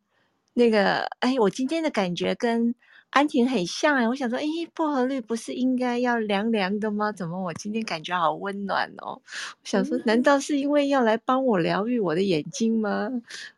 [0.54, 2.76] 那个哎，我今天的感觉跟
[3.12, 4.44] 安婷很像哎，我想说，哎，
[4.74, 7.12] 薄荷绿不是应该要凉凉的吗？
[7.12, 9.22] 怎么我今天感觉好温暖哦？
[9.24, 13.10] 我想说，难道是因为要来帮我疗愈我的眼睛吗？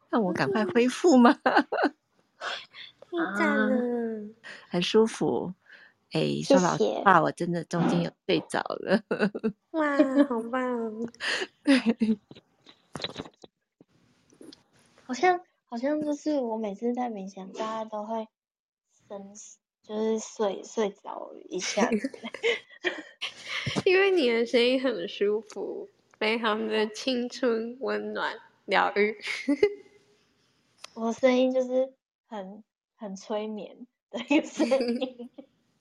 [0.10, 1.38] 让我赶快恢复吗？
[3.12, 4.28] 太 赞了，
[4.70, 5.54] 很舒服。
[6.12, 9.02] 哎，说老实话，我真的中间有睡着了。
[9.72, 9.96] 哇，
[10.28, 10.92] 好棒！
[11.64, 12.20] 对。
[15.10, 18.28] 好像好像就是我每次在冥想，大家都会
[19.08, 19.34] 深
[19.82, 21.90] 就是睡睡着一下，
[23.86, 25.90] 因为你的声音很舒服，
[26.20, 29.18] 非常的青春、温暖、疗愈。
[30.94, 31.92] 我声音就是
[32.28, 32.64] 很
[32.96, 34.68] 很催眠的一个声
[35.02, 35.32] 音，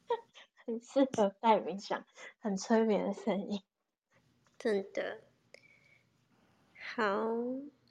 [0.64, 2.02] 很适合带冥想，
[2.40, 3.60] 很催眠的声音，
[4.58, 5.20] 真的
[6.80, 7.28] 好。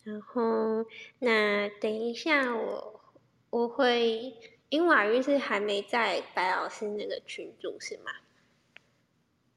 [0.08, 0.86] 然后，
[1.20, 3.02] 那等一下我
[3.50, 4.40] 我会，
[4.70, 8.14] 因为瓦玉是还没在白老师那个群组是吗？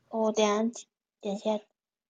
[0.09, 0.83] 我等下
[1.21, 1.61] 等下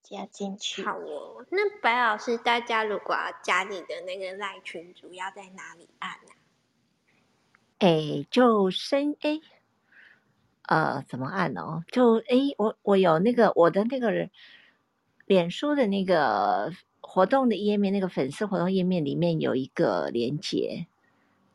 [0.03, 0.82] 加进去。
[0.82, 6.32] 好哦，那白老师，大家如果要加你的那个赖群组，要在哪里按啊？
[7.80, 9.38] 哎，就升哎，
[10.62, 11.84] 呃，怎么按哦？
[11.93, 14.30] 就哎，我我有那个我的那个人。
[15.26, 16.72] 脸书的那个
[17.13, 20.87] 活动的页面，那个粉丝活动页面里面有一个连接，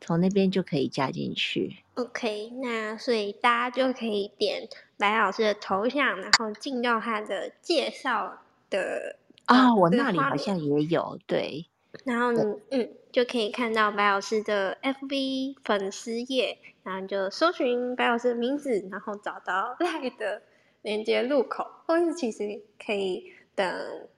[0.02, 1.76] 从那边就可以加进去。
[1.94, 11.64] OK，那所以大家就可以点白老师的头像，然后进到他的介绍的啊、我那里好像也有，对，
[12.04, 12.40] 然后你
[12.70, 20.42] 嗯就可以看到白老师的 FB 粉丝页，然后就搜寻白老师的名字，然后找到 赖的
[20.82, 23.66] 连接入口，或是其实可以等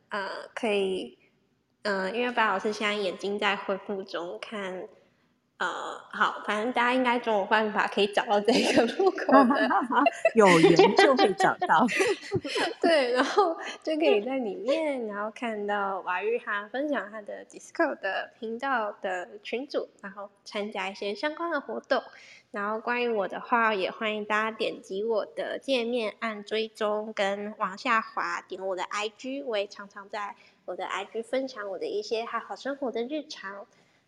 [0.09, 1.17] 呃可以
[1.83, 4.87] 呃，因为白老师现在眼睛在恢复中，看
[5.59, 5.67] 呃
[6.11, 9.69] 好，反正大家应该总有办法可以找到这个入口的。
[10.35, 11.87] 有缘就会找到。
[12.81, 22.03] 对，然后就可以在里面，然后看到瓦玉哈分享他的 Discord 的频道的群组，然后参加一些相关的活动。
[22.51, 30.35] 然后关于我的话，也欢迎大家点击我的界面按追踪，跟往下滑点我的 IG，我也常常在
[30.69, 33.65] 我的 IG 分享我的一些好好生活的日常。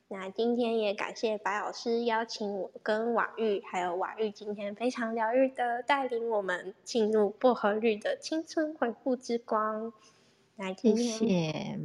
[0.08, 9.90] 那今天也感谢白老师邀请我跟瓦玉，还有瓦玉今天非常疗愈的带领我们进入薄荷绿的青春回复之光。
[10.56, 11.80] 那谢今天谢。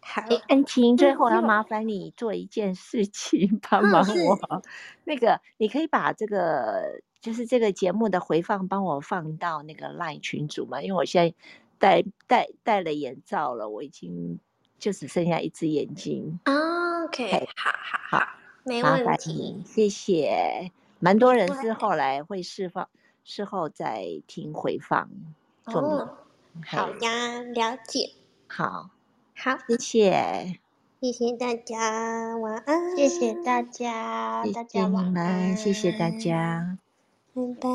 [0.00, 4.62] 好，哎，安晴，最后要麻烦你做一件事情， 帮嗯忙是我。
[5.04, 10.82] 那个，你可以把这个就是这个节目的回放帮我放到那个 LINE 群组吗？
[10.82, 11.34] 因为我现在
[11.78, 14.38] 戴戴戴了眼罩了，我已经
[14.78, 16.38] 就只剩下一只眼睛。
[16.44, 18.26] OK，嘿好好好好，
[18.64, 19.64] 没问题你，。
[19.64, 20.72] 谢谢。
[20.98, 22.88] 蛮多人是后来会释放，
[23.22, 25.10] 事后再听回放
[25.64, 25.98] 做梦。
[26.00, 26.16] 哦，
[26.64, 28.12] 好，呀，了解。
[28.48, 28.90] 好，
[29.36, 30.58] 好，谢谢，
[31.00, 32.96] 谢谢大家，晚安。
[32.96, 36.78] 谢谢大家，谢大家晚安，谢谢大家。
[37.34, 37.68] 拜拜。